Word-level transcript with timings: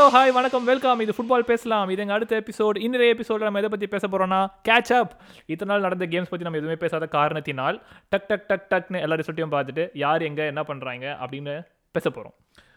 Hello 0.00 0.12
hi 0.14 0.32
வணக்கம் 0.32 0.64
welcome 0.64 1.00
இது 1.00 1.12
football 1.16 1.42
பேசலாம். 1.42 1.88
இது 1.90 2.02
எங்கள் 2.02 2.16
அடுத்த 2.16 2.34
எபிசோட் 2.36 2.76
இன்றைய 2.78 3.14
எபிசோட 3.14 3.38
நம்ம 3.38 3.58
எதை 3.58 3.70
பற்றி 3.70 3.86
பேச 3.86 4.04
போகிறோம்னா 4.06 4.38
கேட்ச் 4.68 4.92
அப் 4.92 5.12
இத்தனை 5.46 5.68
நாள் 5.68 5.80
நடந்த 5.80 6.06
கேம்ஸ் 6.06 6.30
பற்றி 6.30 6.44
நம்ம 6.44 6.58
எதுவுமே 6.58 6.76
பேசாத 6.76 7.06
காரணத்தினால் 7.06 7.76
டக் 8.08 8.26
டக் 8.28 8.46
டக் 8.46 8.64
டக்னு 8.70 9.00
எல்லா 9.00 9.16
ரிசல்ட்டையும் 9.16 9.52
பார்த்துட்டு 9.52 9.84
யார் 9.94 10.22
எங்கே 10.22 10.46
என்ன 10.46 10.62
பண்ணுறாங்க 10.62 11.06
அப்படின்னு 11.20 11.54
பேச 11.94 12.06
போகிறோம் 12.10 12.34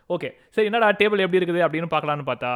ஓகே 0.09 0.31
சரி 0.49 0.65
என்னடா 0.65 0.89
டேபிள் 0.99 1.19
எப்படி 1.19 1.39
இருக்குது 1.39 1.63
அப்படின்னு 1.67 1.89
பார்க்கலான்னு 1.93 2.27
பார்த்தா 2.27 2.51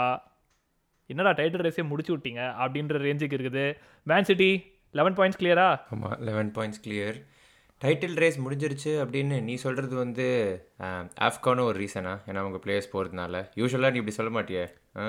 என்னடா 1.09 1.31
டைட்டில் 1.31 1.65
ரேஸே 1.67 1.83
முடிச்சு 1.83 2.13
விட்டீங்க 2.15 2.43
அப்படின்ற 2.59 3.01
ரேஞ்சுக்கு 3.01 3.39
இருக்குது. 3.39 3.65
மேன் 4.07 4.23
சிட்டி 4.23 4.51
லெவன் 4.93 5.13
பாயிண்ட்ஸ் 5.13 5.41
கிளியரா 5.43 5.69
ஆமாம் 5.89 6.17
eleven 6.21 6.51
points 6.57 6.83
clear 6.87 7.19
title 7.81 8.15
race 8.21 8.37
முடிஞ்சிருச்சு 8.43 8.91
அப்படின்னு 9.03 9.35
நீ 9.47 9.55
சொல்கிறது 9.63 9.95
வந்து 9.95 10.25
ஆஃப்கானும் 11.27 11.67
ஒரு 11.69 11.77
ரீசனா? 11.83 12.13
ஏன்னா 12.29 12.41
அவங்க 12.43 12.59
பிளேயர்ஸ் 12.63 12.93
போகிறதுனால 12.93 13.41
யூஸ்வலாக 13.59 13.91
நீ 13.91 13.99
இப்படி 14.01 14.15
சொல்ல 14.19 14.31
மாட்டியே 14.37 14.63
ஆ? 15.01 15.05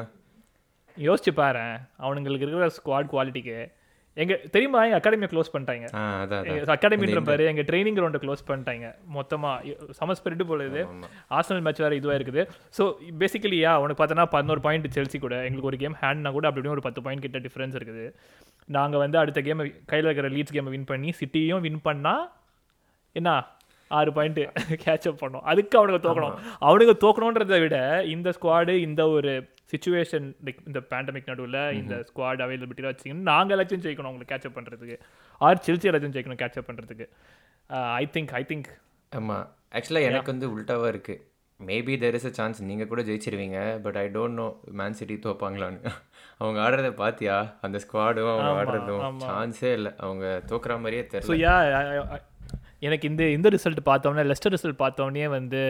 யோசிச்சு 0.96 1.32
பாரு. 1.40 1.64
அவனுங்களுக்கு 2.04 2.44
இருக்கிற 2.46 2.68
ஸ்குவாட் 2.78 3.12
குவாலிட்டிக்கு 3.12 3.56
எங்கள் 4.16 4.40
தெரியுமா? 4.54 4.78
எங்கள் 4.86 5.00
அகாடமியை 5.00 5.28
க்ளோஸ் 5.32 5.50
பண்ணிட்டாங்க. 5.54 5.86
அகாடமின்ற 6.74 7.20
பாரு 7.28 7.42
எங்க 7.50 7.62
ட்ரைனிங் 7.68 7.96
கிரவுண்டை 7.98 8.20
க்ளோஸ் 8.24 8.42
பண்ணிட்டாங்க. 8.48 8.86
மொத்தமா 9.16 9.50
சம 9.98 10.16
ஸ்பிரிட் 10.18 10.48
போல 10.50 10.64
இது. 10.70 10.82
ஆர்சனல் 11.36 11.62
மேட்ச் 11.66 11.82
வேற 11.84 11.94
இதுவா 12.00 12.14
இருக்குது. 12.18 12.42
ஸோ 12.78 12.84
பேசிக்கலி 13.20 13.58
யா 13.64 13.74
உனக்கு 13.84 14.00
பார்த்தோன்னா 14.00 14.26
பதினோரு 14.34 14.62
பாயிண்ட் 14.66 14.88
செல்சி 14.96 15.20
கூட. 15.26 15.36
எங்களுக்கு 15.46 15.70
ஒரு 15.72 15.80
கேம் 15.84 15.96
ஹேண்ட்னா 16.02 16.32
கூட 16.38 16.48
அப்படி 16.50 16.74
ஒரு 16.76 16.84
பத்து 16.88 17.02
பாயிண்ட் 17.06 17.24
கிட்ட 17.26 17.40
டிஃபரன்ஸ் 17.46 17.78
இருக்குது. 17.80 18.06
நாங்க 18.78 18.96
வந்து 19.04 19.18
அடுத்த 19.22 19.42
கேம் 19.48 19.62
கையில் 19.92 20.08
இருக்கிற 20.08 20.30
லீட்ஸ் 20.36 20.56
கேமை 20.56 20.72
வின் 20.76 20.90
பண்ணி 20.92 21.12
சிட்டியும் 21.20 21.64
வின் 21.68 21.80
பண்ணா 21.88 22.16
என்ன? 23.16 23.30
ஆறு 23.90 24.10
பாயிண்ட் 24.16 24.40
கேட்ச் 24.84 25.06
அப் 25.10 25.20
பண்ணோம். 25.20 25.44
அதுக்கு 25.50 25.76
அவனுக்கு 25.78 26.00
தோக்கணும். 26.06 26.34
அவனுக்கு 26.68 26.94
தோக்கணுன்றதை 27.04 27.58
விட 27.64 27.76
இந்த 28.14 28.28
ஸ்குவாடு 28.36 28.74
இந்த 28.86 29.02
ஒரு 29.08 29.32
சுச்சுவேஷன் 29.72 30.26
லைக் 30.46 30.60
இந்த 30.66 30.80
பேண்டமிக் 30.90 31.30
நடுவில் 31.30 31.60
இந்த 31.78 31.94
ஸ்குவாட் 32.08 32.42
அவைலபிலிட்டியில் 32.46 32.90
வச்சிங்கன்னா 32.90 33.28
நாங்கள் 33.30 33.56
எல்லாத்தையும் 33.56 33.84
ஜெயிக்கணும் 33.86 34.10
உங்களுக்கு 34.12 34.32
கேட்ச் 34.34 34.46
அப் 34.48 34.58
பண்ணுறதுக்கு 34.58 34.96
ஆர் 35.40 35.64
செல்சி 35.66 35.88
எல்லாத்தையும் 35.90 36.14
ஜெயிக்கணும் 36.16 36.40
கேட்ச் 36.42 36.58
அப் 36.60 36.68
பண்ணுறதுக்கு 36.70 37.06
ஐ 38.02 38.04
திங்க் 38.16 38.34
ஐ 38.40 38.42
திங்க் 38.50 38.70
ஆமாம் 39.12 39.46
ஆக்சுவலாக 39.78 40.10
எனக்கு 40.10 40.32
வந்து 40.34 40.48
உல்ட்டாவாக 40.54 40.92
இருக்குது 40.94 41.24
maybe 41.60 41.94
there 42.02 42.16
is 42.18 42.28
a 42.28 42.32
chance 42.38 42.58
நீங்கள் 42.68 42.88
கூட 42.90 43.02
ஜெயிச்சிருவீங்க. 43.02 43.60
But 43.84 43.96
I 43.96 44.04
don't 44.16 44.38
know 44.40 44.46
Man 44.80 44.96
City 44.98 45.16
தோப்பாங்களான்னு. 45.24 45.92
அவங்க 46.40 46.58
ஆடுறத 46.66 46.90
பார்த்தியா 47.00 47.36
அந்த 47.66 47.78
ஸ்குவாடும் 47.84 48.30
அவங்க 48.32 48.52
ஆடுறதும் 48.60 49.02
சான்ஸே 49.28 49.70
இல்லை. 49.78 49.92
அவங்க 49.98 50.26
தோக்குற 50.50 50.76
மாதிரியே 50.84 51.04
தெரியல. 51.14 51.28
எனக்கு 52.82 53.08
இந்த 53.10 53.22
இந்த 53.36 53.48
ரிசல்ட் 53.56 53.80
பார்த்தோன்னே 53.90 54.24
லெஸ்டர் 54.30 54.54
ரிசல்ட் 54.56 54.82
பார்த்தோன்னே 54.84 55.26
வந்து 55.38 55.62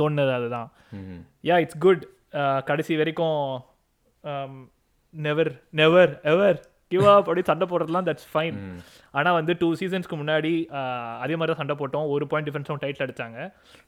தோணுது 0.00 0.32
அதுதான். 0.38 0.70
யா 1.50 1.58
இட்ஸ் 1.64 1.82
குட் 1.86 2.02
கடைசி 2.70 2.96
வரைக்கும் 3.02 3.38
never 5.14 5.52
never 5.80 6.12
ever 6.32 6.58
give 6.92 7.04
up 7.10 7.18
அப்படி 7.18 7.42
சண்டை 7.48 7.66
போடுறதுலாம் 7.70 8.06
தட்ஸ் 8.06 8.28
ஃபைன் 8.30 8.56
ஆனால் 9.18 9.36
வந்து 9.36 9.52
டூ 9.60 9.68
சீசன்ஸ்க்கு 9.80 10.16
முன்னாடி 10.20 10.50
uh, 10.78 11.12
அதே 11.24 11.34
மாதிரி 11.36 11.50
தான் 11.50 11.60
சண்டை 11.60 11.74
போட்டோம். 11.80 12.06
ஒரு 12.14 12.24
பாயிண்ட் 12.30 12.46
டிஃபரன்ஸும் 12.48 12.80
டைட்டில் 12.84 13.04
அடிச்சாங்க. 13.04 13.38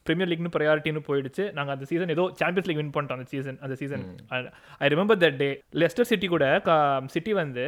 ப்ரீமியர் 0.07 0.31
லீக்னு 0.31 0.53
ப்ரையாரிட்டின்னு 0.57 1.03
போயிடுச்சு. 1.09 1.45
நாங்கள் 1.57 1.75
அந்த 1.77 1.87
சீசன் 1.91 2.15
ஏதோ 2.17 2.25
சாம்பியன்ஸ் 2.41 2.69
லீக் 2.71 2.81
வின் 2.83 2.95
பண்ணிட்டோம் 2.97 3.19
அந்த 3.21 3.29
சீசன் 3.35 3.59
அந்த 3.67 3.77
season 3.81 4.05
I 4.85 4.91
remember 4.95 5.21
that 5.25 5.39
day 5.43 5.51
Leicester 5.83 6.11
City 6.13 6.29
கூட 6.35 6.47
சிட்டி 7.17 7.35
வந்து 7.43 7.65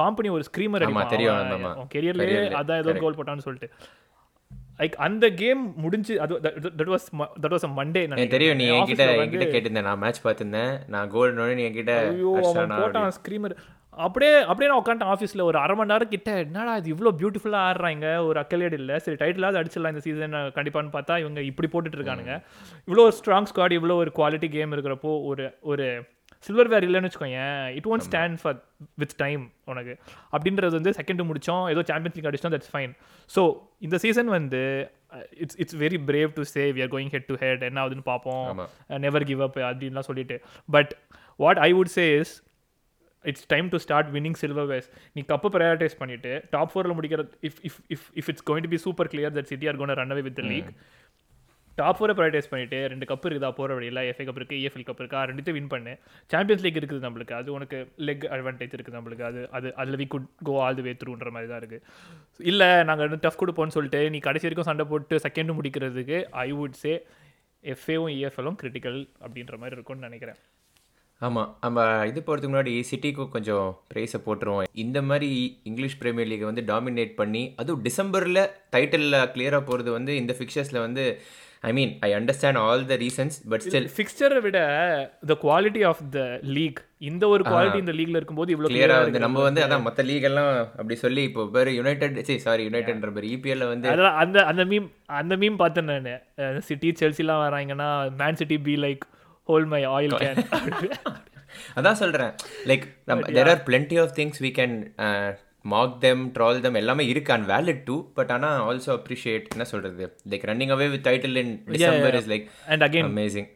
காம்பனி 0.00 0.30
ஒரு 0.38 0.46
ஸ்க்ரீமர் 0.50 0.86
ஆமா, 0.88 1.04
தெரியும். 1.14 1.88
கெரியர்லேயே 1.94 2.42
அதான் 2.62 2.82
ஏதோ 2.84 2.94
கோல் 3.04 3.18
போட்டான்னு 3.20 3.46
சொல்லிட்டு. 3.48 3.70
லைக் 4.80 4.96
அந்த 5.06 5.26
கேம் 5.42 5.60
முடிஞ்சு 5.82 6.14
அது 6.24 6.40
that 6.78 6.90
was 6.94 7.06
that 7.42 7.54
was 7.54 7.66
Monday 7.78 8.02
எனக்கு 8.06 8.34
தெரியும் 8.36 8.58
நீ 8.60 8.66
என்கிட்ட 8.78 9.06
என்கிட்ட 9.24 9.48
கேட்டிருந்தேன். 9.52 9.88
நான் 9.90 10.02
மேட்ச் 10.04 10.24
பார்த்திருந்தேன். 10.26 10.72
நான் 10.94 11.12
கோல் 11.14 11.36
நீ 11.58 11.64
என்கிட்ட 11.68 11.94
ஐயோ 12.08 12.32
போட்டான் 12.80 13.14
ஸ்க்ரீமர் 13.18 13.54
அப்படியே 14.04 14.34
அப்படியே 14.50 14.68
நான் 14.70 14.80
உட்காந்துட்டேன் 14.82 15.12
ஆஃபீஸில் 15.14 15.46
ஒரு 15.48 15.56
அரை 15.62 15.74
மணி 15.78 15.92
நேரம் 15.92 16.12
கிட்ட 16.12 16.30
என்னடா 16.44 16.74
இது 16.80 16.92
இவ்வளோ 16.94 17.10
பியூட்டிஃபுல்லாக 17.20 17.66
ஆடுறாங்க. 17.70 18.06
ஒரு 18.28 18.38
அக்கலேட் 18.42 18.76
இல்லை. 18.78 18.94
சரி 19.04 19.16
டைட்டிலாவது 19.22 19.60
அடிச்சிடலாம் 19.60 19.92
இந்த 19.94 20.02
சீசன் 20.06 20.36
கண்டிப்பான்னு 20.58 20.94
பார்த்தா 20.94 21.18
இவங்க 21.22 21.42
இப்படி 21.50 21.68
போட்டுட்டு 21.72 21.98
இருக்கானுங்க. 21.98 22.34
இவ்வளோ 22.86 23.04
ஒரு 23.08 23.16
ஸ்ட்ராங் 23.18 23.48
ஸ்குவாட் 23.50 23.76
இவ்வளோ 23.78 23.96
ஒரு 24.04 24.12
குவாலிட்டி 24.18 24.50
கேம் 24.56 24.74
இருக்கிறப்போ 24.76 25.12
ஒரு 25.30 25.46
ஒரு 25.72 25.86
சில்வர் 26.46 26.70
வேர் 26.72 26.86
இல்லைன்னு 26.88 27.08
வச்சுக்கோயேன். 27.08 27.60
It 27.78 27.88
won't 27.92 28.06
stand 28.08 28.38
for 28.42 28.58
with 29.02 29.14
time 29.24 29.42
உனக்கு. 29.72 29.94
அப்படின்றது 30.34 30.74
வந்து 30.78 30.92
செகண்ட் 31.00 31.22
முடிச்சோம். 31.30 31.64
ஏதோ 31.72 31.84
சாம்பியன்ஸ் 31.90 32.16
லீக் 32.18 32.28
அடிச்சோம் 32.30 32.54
தட்ஸ் 32.56 32.72
ஃபைன் 32.74 32.94
ஸோ 33.30 33.44
இந்த 33.86 33.98
சீசன் 34.04 34.30
வந்து 34.38 34.62
it's 35.42 35.58
it's 35.62 35.78
very 35.84 36.00
brave 36.10 36.30
to 36.38 36.44
say 36.54 36.64
we 36.76 36.82
are 36.86 36.92
going 36.94 37.12
head 37.16 37.28
to 37.32 37.36
head 37.42 37.66
என்ன 37.70 37.80
ஆகுதுன்னு 37.82 38.06
பார்ப்போம். 38.12 38.46
நெவர் 39.06 39.26
கிவ் 39.32 39.42
அப் 39.48 39.60
அப்படின்லாம் 39.68 40.08
சொல்லிட்டு. 40.10 40.38
But 40.76 40.94
what 41.44 41.60
I 41.66 41.70
would 41.78 41.92
say 41.98 42.06
is 42.22 42.34
it's 43.24 43.44
time 43.52 43.66
to 43.72 43.78
start 43.84 44.08
winning 44.14 44.38
silverwares 44.70 44.86
நீ 45.16 45.20
cup 45.32 45.48
prioritise 45.56 45.94
பண்ணிட்டு 46.00 46.32
top 46.54 46.70
ஃபோரில் 46.72 46.96
முடிக்கிற 46.98 47.22
if 47.48 47.60
if 47.68 47.78
if 47.94 48.06
if 48.20 48.28
it's 48.32 48.44
going 48.48 48.64
to 48.66 48.70
be 48.72 48.80
super 48.86 49.10
clear 49.12 49.34
that 49.36 49.50
City 49.52 49.68
are 49.72 49.78
gonna 49.80 49.94
run 50.00 50.14
away 50.14 50.24
with 50.28 50.40
league 50.52 50.70
top 51.78 51.98
ஃபோரை 51.98 52.14
prioritise 52.16 52.50
பண்ணிவிட்டு 52.52 52.78
ரெண்டு 52.92 53.06
cup 53.10 53.26
இருக்குதா 53.28 53.50
போகிற 53.58 53.76
வழியில் 53.78 54.00
எஃப்ஏ 54.10 54.24
கப் 54.28 54.40
இருக்குது 54.40 54.60
ஏஎஃப்எல் 54.62 54.86
கப் 54.88 55.00
இருக்கா 55.02 55.20
ரெண்டுத்தையும் 55.30 55.58
வின் 55.58 55.70
பண்ணு. 55.74 55.92
சாம்பியன்ஸ் 56.30 56.64
லீக் 56.66 56.80
இருக்குது 56.80 57.04
நம்மளுக்கு 57.06 57.34
அது 57.40 57.48
உனக்கு 57.56 57.78
லெக் 58.08 58.26
அட்வான்டேஜ் 58.36 58.76
இருக்குது 58.76 58.96
நம்மளுக்கு 58.98 59.26
அது 59.30 59.42
அது 59.58 59.70
அதில் 59.82 59.98
we 60.02 60.06
could 60.14 60.28
go 60.48 60.54
all 60.64 60.78
the 60.80 60.84
way 60.88 60.94
த்ரூன்ற 61.02 61.30
மாதிரி 61.36 61.50
தான் 61.52 61.62
இருக்குது 61.62 61.82
இல்லை 62.52 62.70
நாங்கள் 62.90 63.08
வந்து 63.08 63.22
டஃப் 63.26 63.40
கொடுப்போம்னு 63.42 63.76
சொல்லிட்டு 63.78 64.02
நீ 64.14 64.20
கடைசி 64.28 64.46
வரைக்கும் 64.48 64.70
சண்டை 64.70 64.86
போட்டு 64.92 65.22
செகண்டும் 65.26 65.58
முடிக்கிறதுக்கு 65.60 66.18
ஐ 66.46 66.48
வுட் 66.60 66.80
சே 66.84 66.94
எஃப்ஏவும் 67.64 68.14
இஎஃப்எலும் 68.18 68.58
கிரிட்டிக்கல் 68.62 69.00
அப்படின்ற 69.24 69.56
மாதிரி 69.62 69.76
இருக்கும்னு 69.78 70.08
நினைக்கிறேன். 70.08 70.40
ஆமாம் 71.20 71.50
நம்ம 71.64 71.80
இது 72.10 72.20
போகிறதுக்கு 72.20 72.52
முன்னாடி 72.52 72.72
சிட்டிக்கும் 72.88 73.32
கொஞ்சம் 73.34 73.66
ப்ரைஸை 73.90 74.18
போட்டுருவோம். 74.24 74.64
இந்த 74.84 74.98
மாதிரி 75.08 75.28
இங்கிலீஷ் 75.68 75.96
ப்ரீமியர் 76.00 76.30
லீகை 76.30 76.46
வந்து 76.48 76.64
டாமினேட் 76.70 77.12
பண்ணி 77.20 77.42
அதுவும் 77.62 77.84
டிசம்பரில் 77.86 78.42
டைட்டிலில் 78.74 79.18
கிளியராக 79.34 79.62
போகிறது 79.68 79.90
வந்து 79.98 80.14
இந்த 80.22 80.34
ஃபிக்சர்ஸில் 80.38 80.84
வந்து 80.86 81.04
I 81.64 81.72
mean 81.72 81.90
I 82.00 82.08
understand 82.14 82.58
all 82.60 82.80
the 82.86 82.94
reasons 83.02 83.36
but 83.50 83.62
still 83.64 83.86
ஃபிக்சரை 83.92 84.38
விட 84.46 84.58
the 85.26 85.34
quality 85.42 85.82
of 85.90 86.00
the 86.14 86.20
league 86.56 86.80
இந்த 87.08 87.24
ஒரு 87.28 87.42
குவாலிட்டி 87.44 87.78
இந்த 87.82 87.94
லீக்ல 87.98 88.18
இருக்கும்போது 88.18 88.52
இவ்வளோ 88.54 88.70
கிளியராக 88.70 89.04
வந்து 89.04 89.22
நம்ம 89.24 89.44
வந்து 89.46 89.62
அதான் 89.64 89.84
மற்ற 89.86 90.02
லீக் 90.08 90.26
எல்லாம் 90.30 90.50
அப்படி 90.74 90.96
சொல்லி 91.02 91.22
இப்போ 91.28 91.44
பேர் 91.54 91.70
யுனைடெட் 91.76 92.18
சரி 92.22 92.40
சாரி 92.46 92.64
யுனைடெட்ன்ற 92.68 93.12
பேர் 93.16 93.28
இபிஎல்ல 93.32 93.68
வந்து 93.70 93.92
அந்த 94.22 94.44
அந்த 94.50 94.64
மீம் 94.72 94.88
அந்த 95.20 95.36
மீம் 95.36 95.60
பார்த்தேன் 95.62 95.90
நான். 95.90 96.10
சிட்டி 96.68 96.90
செல்சிலாம் 97.00 97.44
வராங்கன்னா 97.44 97.88
Man 98.20 98.40
City 98.40 98.58
be 98.66 98.76
like 98.82 99.04
whole 99.48 99.68
my 99.70 99.82
oil 99.92 100.18
can 100.20 100.42
அதான் 101.78 101.98
சொல்கிறேன் 101.98 102.32
லைக் 102.68 102.84
நம்ம 103.08 103.30
there 103.36 103.50
are 103.50 103.64
plenty 103.66 103.96
of 104.00 104.14
things 104.18 104.42
we 104.42 104.52
can 104.58 104.76
mock 105.72 105.96
them 106.04 106.22
troll 106.36 106.62
them 106.64 106.78
எல்லாமே 106.80 107.04
இருக்கு 107.12 107.32
அண்ட் 107.34 107.46
வேலிட் 107.52 107.82
டூ 107.88 107.96
பட் 108.18 108.32
ஆனால் 108.36 108.58
ஆல்சோ 108.68 108.90
அப்ரிஷியேட் 108.98 109.46
என்ன 109.54 109.66
சொல்கிறது 109.72 110.06
like 110.32 110.46
running 110.50 110.72
away 110.76 110.88
with 110.94 111.06
title 111.08 111.40
in 111.42 111.54
December 111.74 112.18
is 112.20 112.28
like 112.32 112.46
and 112.74 112.84
again 112.88 113.08
amazing 113.12 113.48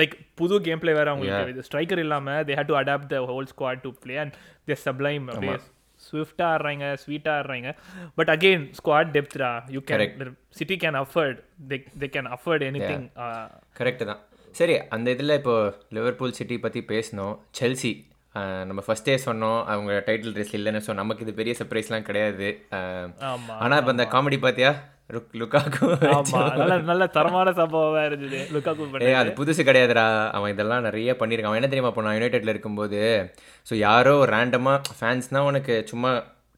like 0.00 0.16
புது 0.40 0.56
game 0.68 0.82
play 0.84 0.94
வேற 1.00 1.10
அவங்களுக்கு 1.12 1.66
striker 1.68 2.02
இல்லாம 2.06 2.38
they 2.48 2.56
had 2.60 2.72
to 2.72 2.78
adapt 2.82 3.12
the 3.14 3.20
whole 3.32 3.48
squad 3.52 3.84
to 3.86 3.92
play 4.04 4.16
and 4.24 4.36
they 4.70 4.76
sublime 4.86 5.26
அப்படியே 5.34 5.58
ஸ்விஃப்டாக 6.00 6.52
ஆடுறாங்க 6.52 6.84
ஸ்வீட்டாக 7.02 7.34
ஆடுறாங்க. 7.40 7.68
But 8.18 8.30
again 8.34 8.64
squad 8.78 9.10
டெப்த்ரா 9.16 9.50
you 9.74 9.80
can 9.90 10.32
City 10.58 10.76
can 10.84 10.98
afford 11.02 11.38
they 11.70 11.76
they 12.02 12.08
can 12.14 12.30
afford 12.36 12.64
anything 12.90 13.04
correct 13.80 14.06
தான். 14.10 14.22
சரி 14.58 14.74
அந்த 14.94 15.06
இதில் 15.14 15.36
இப்போ 15.40 15.54
லிவர்பூல் 15.96 16.34
சிட்டி 16.38 16.56
பற்றி 16.64 16.80
பேசினோம். 16.92 17.36
செல்சி 17.58 17.92
நம்ம 18.68 18.80
ஃபர்ஸ்டே 18.86 19.14
சொன்னோம் 19.26 19.58
அவங்க 19.72 19.92
டைட்டில் 20.06 20.36
ரேஸ் 20.38 20.54
இல்லைன்னு 20.58 20.80
ஸோ 20.86 20.92
நமக்கு 21.00 21.24
இது 21.24 21.32
பெரிய 21.40 21.54
சர்ப்ரைஸ்லாம் 21.58 22.08
கிடையாது. 22.08 22.48
ஆனால் 23.62 23.78
இப்போ 23.80 23.92
அந்த 23.94 24.06
காமெடி 24.14 24.38
பார்த்தியா 24.44 24.72
லுக் 25.14 25.32
லுக்காக்கு 25.40 25.86
நல்ல 26.60 26.74
நல்ல 26.90 27.06
தரமான 27.16 27.48
சம்பவமா 27.58 28.02
இருந்தது. 28.08 28.38
லுக்காக்கு 28.54 29.16
அது 29.22 29.32
புதுசு 29.40 29.62
கிடையாதுடா. 29.68 30.06
அவன் 30.36 30.52
இதெல்லாம் 30.54 30.86
நிறைய 30.88 31.16
பண்ணியிருக்கான். 31.22 31.52
அவன் 31.52 31.60
என்ன 31.62 31.70
தெரியுமா 31.72 31.90
இப்போ 31.92 32.04
நான் 32.06 32.16
யுனைடெட்ல 32.18 32.54
இருக்கும்போது 32.54 33.00
ஸோ 33.70 33.74
யாரோ 33.88 34.14
ரேண்டமாக 34.34 34.96
ஃபேன்ஸ்னால் 35.00 35.48
உனக்கு 35.50 35.76
சும்மா 35.92 36.12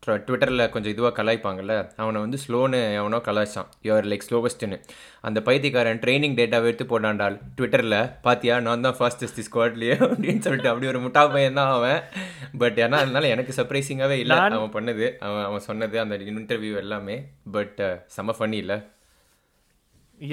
ட்விட்டரில் 0.06 0.70
கொஞ்சம் 0.72 0.92
இதுவாக 0.92 1.12
கலாய்ப்பாங்கல்ல 1.18 1.74
அவனை 2.02 2.18
வந்து 2.24 2.38
ஸ்லோன்னு 2.42 2.78
எவனோ 2.98 3.18
கலாய்ச்சான். 3.28 3.68
யுவர் 3.86 4.08
லைக் 4.10 4.26
ஸ்லோவஸ்ட்டுன்னு 4.26 4.78
அந்த 5.28 5.38
பைத்தியக்காரன் 5.46 6.00
ட்ரைனிங் 6.04 6.36
டேட்டாவை 6.40 6.68
எடுத்து 6.70 6.86
போட்டான்டால் 6.92 7.36
ட்விட்டரில் 7.56 7.98
பாத்தியா 8.26 8.54
நான் 8.66 8.84
தான் 8.86 8.98
ஃபாஸ்டஸ்ட் 8.98 9.42
ஸ்குவாட்லேயே 9.46 9.96
அப்படின்னு 10.08 10.44
சொல்லிட்டு 10.46 10.70
அப்படி 10.72 10.90
ஒரு 10.92 11.00
முட்டா 11.04 11.22
பையன் 11.34 11.58
தான் 11.60 11.72
அவன். 11.76 12.00
பட் 12.62 12.80
ஏன்னா 12.84 13.00
அதனால 13.04 13.28
எனக்கு 13.34 13.56
சர்ப்ரைசிங்காகவே 13.58 14.18
இல்லை. 14.24 14.38
அவன் 14.60 14.74
பண்ணது 14.78 15.06
அவன் 15.26 15.46
அவன் 15.48 15.66
சொன்னது 15.68 15.98
அந்த 16.04 16.16
இன்டர்வியூ 16.32 16.74
எல்லாமே. 16.84 17.16
பட் 17.56 17.80
செம்ம 18.16 18.34
ஃபன்னி 18.38 18.60
இல்லை. 18.64 18.78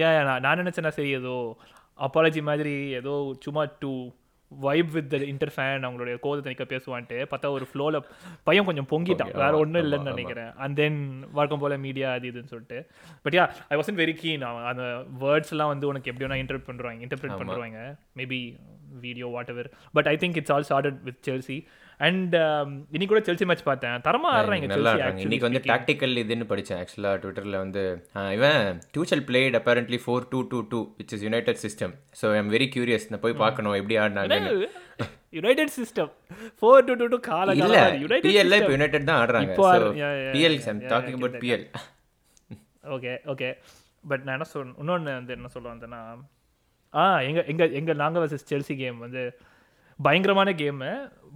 ஏன் 0.08 0.26
நான் 0.30 0.42
நான் 0.46 0.62
நினச்சேன்னா 0.64 0.94
சரி 0.98 1.14
ஏதோ 1.20 1.36
அப்பாலஜி 2.08 2.42
மாதிரி 2.50 2.74
ஏதோ 3.00 3.14
சும்மா 3.46 3.64
to 3.84 3.94
vibe 4.65 4.92
with 4.95 5.09
the 5.13 5.18
inter 5.31 5.53
fan 5.56 5.86
அவங்களுடைய 5.88 6.15
கோதை 6.25 6.39
தனிக்க 6.45 6.65
பேசுவான்ட்டு 6.74 7.18
பார்த்தா 7.31 7.51
ஒரு 7.57 7.65
ஃப்ளோவில் 7.69 8.00
பையன் 8.44 8.68
கொஞ்சம் 8.69 8.89
பொங்கிட்டான். 8.92 9.33
வேற 9.44 9.53
ஒன்றும் 9.63 9.83
இல்லைன்னு 9.83 10.12
நினைக்கிறேன். 10.13 10.51
அண்ட் 10.63 10.75
தென் 10.75 11.00
வழக்கம் 11.38 11.63
போல 11.63 11.77
மீடியா 11.77 12.09
அது 12.18 12.31
இதுன்னு 12.31 12.51
சொல்லிட்டு. 12.53 12.80
But 13.24 13.38
yeah 13.39 13.45
I 13.69 13.77
wasn't 13.81 14.00
very 14.03 14.15
keen 14.21 14.44
அந்த 14.71 14.83
வேர்ட்ஸ்லாம் 15.24 15.74
வந்து 15.74 15.88
உனக்கு 15.88 16.12
எப்படி 16.12 16.25
வேணா 16.27 16.39
இன்டர்பிரட் 16.44 16.69
பண்ணுறாங்க 16.71 17.06
இன்டர்பிரட் 17.07 17.39
பண்ணுறாங்க 17.42 17.81
maybe 18.21 18.42
video 19.06 19.27
whatever 19.53 19.69
but 19.94 20.07
I 20.07 20.15
think 20.24 20.38
it's 20.42 20.53
all 20.56 20.68
started 20.69 21.00
with 21.03 21.21
Chelsea 21.30 21.57
and 22.01 22.36
இன்னைக்கு 22.92 23.09
கூட 23.09 23.21
செல்சி 23.25 23.45
மேட்ச் 23.48 23.65
பார்த்தேன். 23.65 23.98
தரமா 24.06 24.30
ஆடுறாங்க 24.36 24.68
நல்லா 24.69 24.92
இருக்காங்க 24.94 25.21
இன்னைக்கு 25.24 25.48
வந்து 25.48 25.62
டாக்டிக்கல் 25.65 26.21
இதுன்னு 26.21 26.45
படித்தேன் 26.51 26.80
ஆக்சுவலாக 26.81 27.19
ட்விட்டரில் 27.24 27.57
வந்து 27.57 27.83
இவன் 28.36 28.62
Tuchel 28.94 29.24
played 29.27 29.57
apparently 29.59 30.00
four 30.03 30.25
two 30.31 30.39
two 30.51 30.59
two 30.71 30.80
which 31.00 31.13
is 31.18 31.25
United 31.27 31.62
system 31.65 31.94
so 32.21 32.31
I'm 32.38 32.50
very 32.56 32.68
curious 32.75 33.07
நான் 33.12 33.24
போய் 33.25 33.42
பார்க்கணும் 33.44 33.77
எப்படி 33.80 33.98
ஆடினாங்கன்னு. 34.03 34.53
United 35.38 35.74
system 35.75 36.09
four 36.59 36.88
two 36.88 36.95
two 37.01 37.07
two 37.07 37.19
கால 37.27 37.53
இல்ல 37.59 37.77
பிஎல்ல 38.25 38.57
இப்போ 38.59 38.74
யுனைடெட் 38.75 39.07
தான் 39.09 39.21
ஆடுறாங்க. 39.21 39.53
PL 40.33 40.57
I'm 40.65 40.81
talking 40.92 41.18
about 41.19 41.38
PL 41.44 41.65
okay 42.95 43.13
okay 43.31 43.50
but 44.03 44.24
நான் 44.25 44.38
என்ன 44.38 44.50
சொல் 44.51 44.69
இன்னொன்று 44.81 45.18
வந்து 45.18 45.33
என்ன 45.36 45.50
சொல்ல 45.56 45.68
வந்தேன்னா 45.74 46.01
ஆ 46.94 47.03
எங்க 47.27 47.42
எங்க 47.51 47.63
எங்க 47.80 47.92
நாங்க 48.00 48.19
வர்சஸ் 48.21 48.50
செல்சி 48.50 48.74
கேம் 48.77 48.98
வந்து 49.03 49.21
பயங்கரமான 50.01 50.51
game 50.51 50.92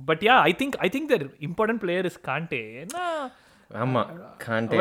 but 0.06 0.23
yeah 0.23 0.35
I 0.41 0.53
think 0.59 0.77
I 0.79 0.89
think 0.89 1.09
their 1.13 1.25
important 1.39 1.81
player 1.83 2.06
is 2.06 2.21
Kante 2.27 2.62
ஏன்னா 2.83 3.06
ஆமா 3.71 4.01
Kante 4.45 4.79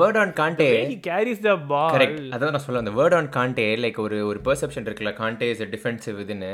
word 0.00 0.18
on 0.18 0.32
Kante 0.32 0.68
he 0.90 0.96
carries 1.06 1.40
the 1.40 1.52
ball 1.72 1.92
correct 1.94 2.20
அதான் 2.34 2.50
நான் 2.50 2.64
சொல்ல 2.66 2.82
அந்த 2.84 2.94
வேர்ட் 3.00 3.14
ஆன் 3.14 3.28
காண்டே 3.28 3.66
லைக் 3.84 3.98
ஒரு 3.98 4.18
ஒரு 4.26 4.40
பெர்செப்ஷன் 4.44 4.86
இருக்குல்ல. 4.88 5.12
காண்டே 5.22 5.48
இஸ் 5.50 5.62
டிஃபென்சிவ் 5.76 6.18
இதுன்னு. 6.24 6.52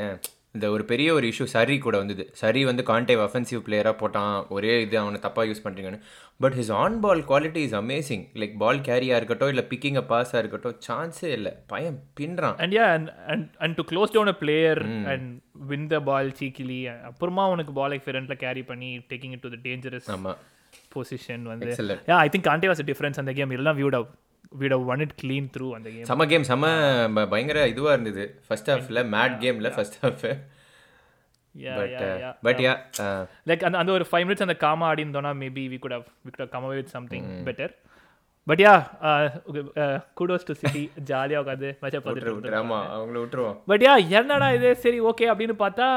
இந்த 0.55 0.67
ஒரு 0.75 0.83
பெரிய 0.91 1.07
ஒரு 1.17 1.25
இஷ்யூ 1.31 1.45
சரி 1.53 1.75
கூட 1.85 1.95
வந்தது. 2.01 2.23
சரி 2.41 2.61
வந்து 2.69 2.83
காண்டே 2.89 3.15
அஃபென்சிவ் 3.27 3.61
பிளேயராக 3.67 3.95
போட்டான். 4.01 4.35
ஒரே 4.55 4.73
இது 4.85 4.95
அவனை 5.01 5.19
தப்பாக 5.25 5.45
யூஸ் 5.49 5.63
பண்ணுறீங்கன்னு 5.65 5.99
but 6.43 6.55
his 6.59 6.71
on 6.81 6.97
ball 7.05 7.21
quality 7.31 7.61
is 7.67 7.75
amazing 7.81 8.23
like 8.41 8.55
ball 8.63 8.79
கேரியாக 8.87 9.19
இருக்கட்டும் 9.19 9.51
இல்லை 9.53 9.65
பிக்கிங் 9.73 9.99
அ 10.01 10.05
பாஸாக 10.13 10.41
இருக்கட்டும் 10.43 10.77
சான்ஸே 10.87 11.31
இல்லை. 11.37 11.53
பையன் 11.73 11.99
பின்றான். 12.19 12.57
And 12.65 12.75
yeah 12.79 12.87
and 12.95 13.11
and 13.33 13.47
and 13.65 13.77
to 13.79 13.85
close 13.91 14.15
down 14.15 14.33
a 14.33 14.37
player 14.43 14.81
and 15.13 15.29
win 15.71 15.87
the 15.93 15.99
ball 16.09 16.33
cheekily 16.41 16.81
அப்புறமா 17.11 17.45
உனக்கு 17.55 17.75
பாலை 17.81 17.99
ஃபிரண்ட்ல 18.05 18.37
கேரி 18.45 18.65
பண்ணி 18.71 18.91
taking 19.13 19.35
it 19.37 19.45
to 19.47 19.51
the 19.55 19.59
dangerous 19.69 20.09
ஆமாம் 20.17 20.41
பொசிஷன் 20.95 21.43
வந்து. 21.51 21.71
I 22.23 22.27
think 22.33 22.47
Kante 22.51 22.69
was 22.71 22.81
difference 22.91 23.19
அந்த 23.23 23.33
கேம் 23.39 23.53
எல்லாம் 23.57 23.77
viewed 23.81 23.97
we'd 24.59 24.85
won 24.85 24.99
it 24.99 25.15
clean 25.21 25.47
through 25.55 25.67
அந்த 25.71 25.89
கேம் 25.89 26.03
செம 26.03 26.25
கேம் 26.25 26.43
செம 26.43 26.65
ப- 27.15 27.27
பயங்கர 27.27 27.65
இதுவாக 27.67 27.91
இருந்தது. 27.91 28.25
ஃபர்ஸ்ட் 28.47 28.71
ஹாஃபில் 28.71 29.01
மேட் 29.11 29.35
கேமில் 29.39 29.73
first 29.75 29.97
half 30.05 30.25
but 32.41 32.59
yeah 32.59 32.73
like 33.47 33.63
அந்த 33.63 33.77
அந்த 33.77 33.91
ஒரு 33.91 34.05
ஃபைவ் 34.11 34.25
மினிட்ஸ் 34.25 34.41
அந்த 34.41 34.55
காமா 34.57 34.87
ஆடி 34.87 35.03
இருந்தோம்னா 35.03 35.33
maybe 35.37 35.65
we 35.69 35.79
could 35.79 35.91
have 35.91 36.05
we 36.25 36.31
could 36.31 36.49
come 36.49 36.65
away 36.65 36.75
with 36.75 36.87
something 36.87 37.27
better 37.45 37.73
but 38.47 38.59
yeah 38.59 38.73
kudos 40.17 40.45
to 40.45 40.53
City 40.53 40.81
ஜாலியாக 41.03 41.43
உட்காந்து 41.43 41.69
மேட்சை 41.81 41.99
பார்த்துட்டு 41.99 42.55
ஆமாம் 42.55 42.87
அவங்கள 42.91 43.17
விட்டுருவோம். 43.21 43.55
பட் 43.65 43.83
யா 43.83 44.09
என்னடா 44.09 44.51
இது? 44.51 44.75
சரி 44.75 45.01
ஓகே 45.01 45.25
அப்படின்னு 45.31 45.55
பார்த்தா 45.59 45.87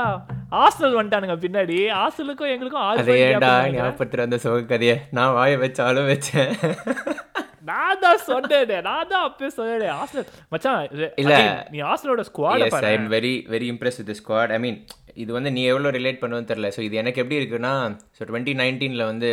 ஆஸ்டல் 0.59 0.97
வந்துட்டானுங்க 0.99 1.37
பின்னாடி. 1.39 1.77
ஆஸ்டலுக்கும் 1.99 2.53
எங்களுக்கும் 2.53 2.83
ஆறு 2.83 2.99
அதை 2.99 3.15
point 3.15 3.25
gap 3.25 3.35
ஏன்டா 3.35 3.51
இருந்தாங்க. 3.51 3.77
ஞாபகப்படுத்துற 3.77 4.21
அந்த 4.21 4.39
சோக 4.39 4.63
கதையை 4.65 4.97
நான் 5.11 5.35
வாய 5.35 5.59
வச்சாலும் 5.59 6.09
வச்சேன். 6.09 6.53
நான் 7.63 8.01
தான் 8.01 8.21
சொன்னேன் 8.25 8.73
நான் 8.87 9.11
தான் 9.11 9.25
அப்பவே 9.27 9.51
சொன்னேன் 9.51 9.95
ஆஸ்டல் 9.97 10.27
மச்சான் 10.49 10.81
இல்ல. 11.23 11.35
நீ 11.73 11.79
ஆஸ்டலோட 11.91 12.25
ஸ்குவாட 12.29 12.59
எஸ் 12.61 12.71
ஐ 12.71 12.75
பாரு 12.77 12.91
am 12.93 13.09
very 13.15 13.35
very 13.55 13.69
impress 13.73 14.01
with 14.01 14.19
squad 14.21 14.55
I 14.57 14.59
mean 14.59 14.79
இது 15.23 15.31
வந்து 15.33 15.51
நீ 15.51 15.63
எவ்வளோ 15.71 15.91
ரிலேட் 15.97 16.21
பண்ணுவேன்னு 16.21 16.51
தெரில 16.51 16.69
ஸோ 16.75 16.81
இது 16.81 16.97
எனக்கு 17.03 17.23
எப்படி 17.23 17.39
இருக்குன்னா 17.39 17.73
ஸோ 18.17 18.25
டுவெண்ட்டி 18.29 18.53
நைன்டீனில் 18.61 19.09
வந்து 19.11 19.31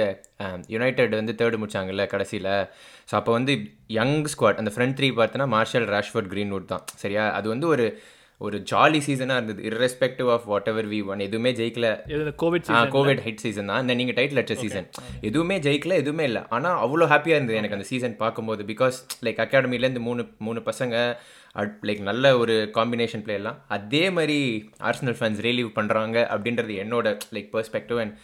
யுனைடெட் 0.75 1.19
வந்து 1.19 1.35
தேர்டு 1.41 1.59
முடிச்சாங்கல்ல 1.61 2.05
கடைசியில். 2.13 2.51
ஸோ 3.09 3.15
அப்போ 3.19 3.31
வந்து 3.31 3.53
யங் 3.97 4.17
ஸ்குவாட் 4.33 4.61
அந்த 4.61 4.71
ஃப்ரண்ட் 4.75 4.97
த்ரீ 4.99 5.09
பார்த்தோன்னா 5.19 5.47
மார்ஷல் 5.55 5.87
ராஷ்வர்ட் 5.95 6.31
க்ரீன்வுட் 6.33 6.71
தான். 6.73 6.85
சரியா? 7.03 7.25
அது 7.31 7.47
வந்து 7.49 7.67
ஒரு 7.67 7.85
ஒரு 8.37 8.57
ஜாலி 8.71 8.99
சீசனாக 9.05 9.37
இருந்தது. 9.39 9.61
Irrespective 9.69 10.29
of 10.33 10.45
whatever 10.71 10.87
we 10.93 10.99
won 11.11 11.21
எதுவுமே 11.25 11.51
ஜெயிக்கல. 11.59 11.87
கோவிட் 12.43 12.65
கோவிட் 12.95 13.21
ஹிட் 13.27 13.41
சீசன் 13.43 13.69
தான் 13.71 13.81
இந்த 13.83 13.93
நீங்கள் 13.99 14.17
டைட்டில் 14.19 14.39
அடிச்ச 14.41 14.55
சீசன் 14.63 14.87
எதுவுமே 15.29 15.57
ஜெயிக்கல 15.67 15.95
எதுவுமே 16.03 16.25
இல்லை. 16.29 16.41
ஆனால் 16.57 16.77
அவ்வளோ 16.85 17.07
ஹாப்பியாக 17.13 17.39
இருந்தது 17.39 17.59
எனக்கு 17.61 17.77
அந்த 17.77 17.87
சீசன் 17.91 18.15
பார்க்கும்போது 18.23 18.63
பிகாஸ் 18.71 18.97
லைக் 19.27 19.41
அகாடமிலேருந்து 19.45 20.03
மூணு 20.09 20.25
மூணு 20.47 20.61
பசங்க 20.69 20.95
லைக் 21.89 22.01
நல்ல 22.09 22.37
ஒரு 22.37 22.55
காம்பினேஷன் 22.77 23.25
பிளேயர்லாம் 23.27 23.59
அதே 23.77 24.03
மாதிரி 24.17 24.39
ஆர்சனல் 24.89 25.17
ஃபேன்ஸ் 25.19 25.43
ரிலீவ் 25.49 25.69
பண்ணுறாங்க 25.79 26.17
அப்படின்றது 26.35 26.73
என்னோட 26.85 27.17
like 27.37 27.49
perspective 27.55 28.01
and 28.05 28.15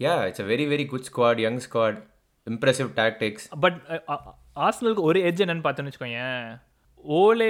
yeah 0.00 0.14
it's 0.28 0.44
a 0.44 0.48
very 0.52 0.66
very 0.74 0.86
good 0.92 1.08
squad 1.10 1.40
young 1.46 1.60
squad 1.68 1.98
impressive 2.46 2.90
tactics 3.00 3.46
but 3.60 3.78
ஆர்சனலுக்கு 4.66 5.08
ஒரு 5.10 5.20
எட்ஜ் 5.30 5.42
என்னன்னு 5.44 5.66
பார்த்தோன்னு 5.66 5.90
வச்சுக்கோயேன். 5.90 6.44
ஓலே 7.22 7.48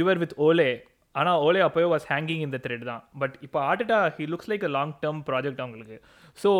யுவர் 0.00 0.20
வித் 0.22 0.34
ஓலே 0.48 0.68
ஆனால் 1.14 1.40
ஓலே 1.46 1.60
அப்போயே 1.66 1.88
வாஸ் 1.92 2.06
ஹேங்கிங் 2.12 2.44
இந்த 2.46 2.58
த்ரெட் 2.64 2.86
தான். 2.90 3.02
பட் 3.22 3.34
இப்போ 3.46 3.58
Arteta 3.68 3.98
he 4.16 4.26
looks 4.32 4.50
like 4.52 4.66
a 4.68 4.72
long 4.76 4.94
term 5.02 5.20
project 5.28 5.62
அவங்களுக்கு 5.64 5.96
ஸோ 6.38 6.50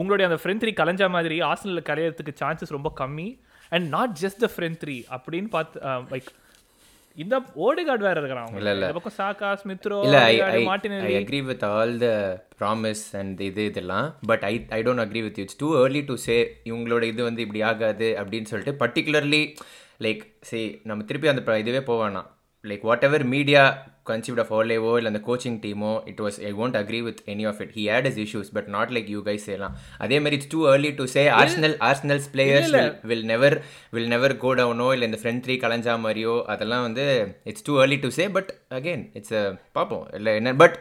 உங்களுடைய 0.00 0.26
அந்த 0.30 0.38
ஃப்ரெண்ட் 0.42 0.62
த்ரீ 0.62 0.72
கலைஞ்ச 0.80 1.08
மாதிரி 1.16 1.38
ஆர்சனலில் 1.50 1.88
கரையிறதுக்கு 1.88 2.34
சான்சஸ் 2.42 2.76
ரொம்ப 2.76 2.92
கம்மி. 3.00 3.28
And 3.72 3.86
not 3.96 4.14
just 4.22 4.40
the 4.44 4.50
front 4.54 4.78
three 4.82 4.96
அப்படின்னு 5.16 5.50
பார்த்து 5.56 5.80
லைக் 6.14 6.30
இந்த 7.16 7.36
ஓடிகார்டு 7.64 8.04
வேற 8.06 8.16
இருக்கிறான் 8.20 8.50
இல்ல, 8.58 8.72
இல்ல. 8.76 8.88
பக்கம் 8.96 9.14
சாக்கா 9.18 9.48
ஸ்மித்ரோ 9.62 9.96
இல்ல 10.06 10.18
I 10.26 11.14
agree 11.20 11.40
with 11.48 11.64
all 11.70 11.94
the 12.04 12.08
promise 12.60 13.04
and 13.20 13.40
இது 13.48 13.62
இதெல்லாம். 13.70 14.06
But 14.30 14.44
I 14.50 14.54
I 14.76 14.80
don't 14.86 15.04
agree 15.04 15.22
with 15.26 15.40
it's 15.42 15.58
too 15.62 15.68
early 15.80 16.02
to 16.10 16.16
say 16.26 16.36
இவங்களோட 16.70 17.02
இது 17.12 17.22
வந்து 17.28 17.44
இப்படி 17.46 17.62
ஆகாது 17.70 18.08
அப்படின்னு 18.20 18.50
சொல்லிட்டு 18.52 18.74
பர்டிகுலர்லி 18.82 19.42
லைக் 20.06 20.22
சே 20.50 20.60
நம்ம 20.90 21.06
திருப்பி 21.10 21.32
அந்த 21.32 21.58
இதுவே 21.64 21.82
போவானா 21.90 22.22
like 22.64 22.86
whatever 23.08 23.24
media 23.34 23.62
conceived 24.10 24.42
of 24.44 24.52
ஓலேவோ 24.56 24.92
இல்லை 24.98 25.10
அந்த 25.12 25.22
coaching 25.26 25.58
demo 25.64 25.92
it 26.10 26.22
was 26.24 26.38
I 26.42 26.52
won't 26.62 26.78
agree 26.80 27.00
with 27.06 27.20
any 27.32 27.46
of 27.50 27.60
it 27.64 27.72
he 27.76 27.84
had 27.90 28.08
is 28.10 28.20
issues 28.24 28.50
but 28.56 28.68
not 28.76 28.92
like 28.96 29.08
you 29.14 29.22
guys 29.26 29.46
சேலாம் 29.50 29.74
அதே 30.00 30.18
மாதிரி 30.20 30.38
it's 30.38 30.52
too 30.52 30.60
early 30.70 30.92
to 31.00 31.06
say 31.14 31.24
Arsenal 31.38 31.76
Arsenal's 31.88 32.28
players 32.34 32.74
will 33.10 33.26
never 33.26 33.56
will 33.92 34.10
never 34.10 34.36
go 34.38 34.52
டவுனோ 34.60 34.88
இல்லை 34.96 35.08
இந்த 35.10 35.20
front 35.22 35.42
three 35.46 35.56
கலைஞ்சா 35.64 35.96
மாதிரியோ 36.04 36.36
அதெல்லாம் 36.54 36.86
வந்து 36.88 37.06
it's 37.52 37.66
too 37.68 37.74
early 37.82 37.98
to 38.00 38.10
say 38.18 38.26
but 38.36 38.52
again 38.78 39.04
it's 39.14 39.36
பார்ப்போம் 39.72 40.06
இல்லை 40.18 40.34
என்ன 40.40 40.54
but 40.62 40.76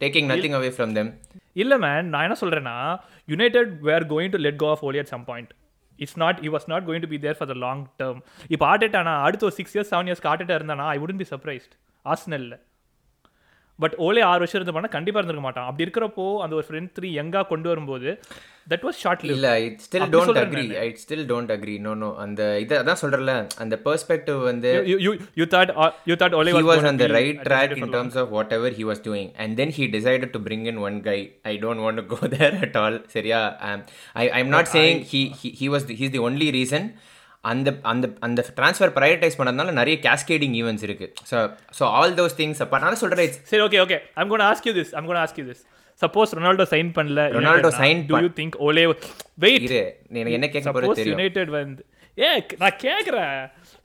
taking 0.00 0.28
nothing 0.30 0.56
away 0.58 0.70
from 0.76 0.92
them 0.98 1.10
இல்லை 1.60 1.76
மேன் 1.78 2.06
நான் 2.10 2.26
என்ன 2.26 2.36
சொல்கிறேன்னா 2.40 2.76
United 3.28 3.72
were 3.88 4.06
going 4.12 4.34
to 4.34 4.40
let 4.40 4.60
go 4.62 4.68
of 4.74 4.84
Ole 4.88 5.00
at 5.02 5.12
some 5.12 5.24
point 5.24 5.50
it's 5.98 6.18
not 6.22 6.38
he 6.42 6.50
was 6.54 6.66
not 6.68 6.84
going 6.86 7.04
to 7.04 7.10
be 7.12 7.18
there 7.24 7.36
for 7.38 7.50
the 7.50 7.56
long 7.64 7.82
term 8.00 8.20
இப்போ 8.50 8.64
Arteta 8.70 9.00
நான் 9.08 9.22
அடுத்த 9.26 9.48
ஒரு 9.48 9.56
six 9.58 9.74
years 9.76 9.90
seven 9.92 10.08
இயர்ஸ்க்கு 10.08 10.30
ஆர்டேட்டா 10.32 10.56
இருந்தானா 10.58 10.86
ஐ 10.94 10.98
உடன் 10.98 11.20
பி 11.22 11.26
சர்ப்ரைஸ்ட் 11.32 11.74
ஆர்ஸ்னல்ல 12.06 12.56
but 13.78 13.94
Ole 14.06 14.22
ஆறு 14.30 14.40
வருஷம் 14.42 14.58
இருந்தப்பானா 14.58 14.94
கண்டிப்பாக 14.94 15.20
இருந்திருக்க 15.20 15.46
மாட்டான் 15.48 15.68
அப்படி 15.68 15.84
இருக்கிறப்போ 15.86 16.24
அந்த 16.44 16.54
ஒரு 16.58 16.66
ஃப்ரெண்ட் 16.68 16.90
த்ரீ 16.96 17.08
யங்காக 17.20 17.44
கொண்டு 17.52 17.68
வரும்போது 17.72 18.10
தட் 18.70 18.84
வாஸ் 18.86 18.98
ஷார்ட் 19.02 19.22
இல்லை 19.34 19.52
it 19.66 19.78
still 19.86 20.10
don't 20.14 20.40
agree 20.42 20.64
I 20.82 20.86
still 21.02 21.24
don't 21.30 21.52
agree 21.54 21.74
no 21.86 21.92
no 22.02 22.10
அந்த 22.24 22.42
இதை 22.64 22.74
அதான் 22.80 23.00
சொல்கிறல 23.02 23.34
அந்த 23.64 23.76
பெர்ஸ்பெக்டிவ் 23.86 24.40
வந்து 24.50 24.72
uh, 24.74 24.82
on 26.90 26.98
the 27.02 27.08
be 27.08 27.14
right 27.16 27.30
at 27.30 27.44
the 27.44 27.48
track 27.48 27.68
different 27.70 27.86
in 27.86 27.94
terms 27.96 28.16
of 28.22 28.26
whatever 28.38 28.70
he 28.78 28.84
was 28.90 29.00
doing 29.08 29.28
and 29.42 29.56
then 29.60 29.70
he 29.78 29.86
decided 29.96 30.30
to 30.36 30.40
bring 30.48 30.64
in 30.72 30.78
one 30.88 30.98
guy 31.08 31.18
i 31.52 31.56
don't 31.64 31.82
want 31.86 31.98
to 32.02 32.06
go 32.14 32.20
there 32.36 32.54
at 32.68 32.76
all 32.82 32.96
சரியா 33.14 33.40
um, 33.68 33.80
I, 34.22 34.26
i'm 34.38 34.50
not 34.56 34.68
saying 34.76 34.98
he, 35.12 35.22
he 35.40 35.50
he 35.62 35.68
was 35.76 35.84
the, 35.90 35.96
he's 36.00 36.12
the 36.18 36.24
only 36.28 36.50
reason 36.58 36.84
அந்த 37.44 37.68
அந்த 37.90 38.06
அந்த 38.26 38.40
transfer 38.56 38.92
prioritise 38.96 39.36
பண்ணதுனால 39.38 39.72
நிறைய 39.78 39.96
cascading 40.06 40.56
events 40.60 40.84
இருக்கு. 40.88 41.06
So 41.30 41.36
so 41.78 41.84
all 41.98 42.16
those 42.18 42.34
things 42.40 42.62
அப்போ 42.64 42.78
நான் 42.84 43.00
சொல்கிறேன் 43.02 43.36
சரி 43.52 43.62
okay 43.66 43.78
okay 43.84 43.98
I'm 44.22 44.32
gonna 44.32 44.44
ask 44.48 44.66
you 44.70 44.74
this 44.80 44.92
I'm 45.00 45.08
gonna 45.10 45.20
ask 45.22 45.38
you 45.42 45.46
this 45.50 45.62
suppose 46.02 46.34
Ronaldo 46.38 46.66
sign 46.74 46.90
பண்ணல 46.98 47.22
Ronaldo 47.36 47.70
sign 47.80 47.96
do 48.10 48.20
you 48.24 48.28
think 48.40 48.58
Ole 48.66 48.84
wait 49.44 49.64
இரு 49.68 49.80
நீ 50.12 50.18
எனக்கு 50.20 50.38
என்ன 50.38 50.48
கேட்க 50.52 50.72
தெரியும். 51.00 51.16
யுனைடெட் 51.16 51.50
வந்து 51.56 51.82
ஏ 52.18 52.30
நான் 52.62 52.78
கேக்குறேன். 52.86 53.34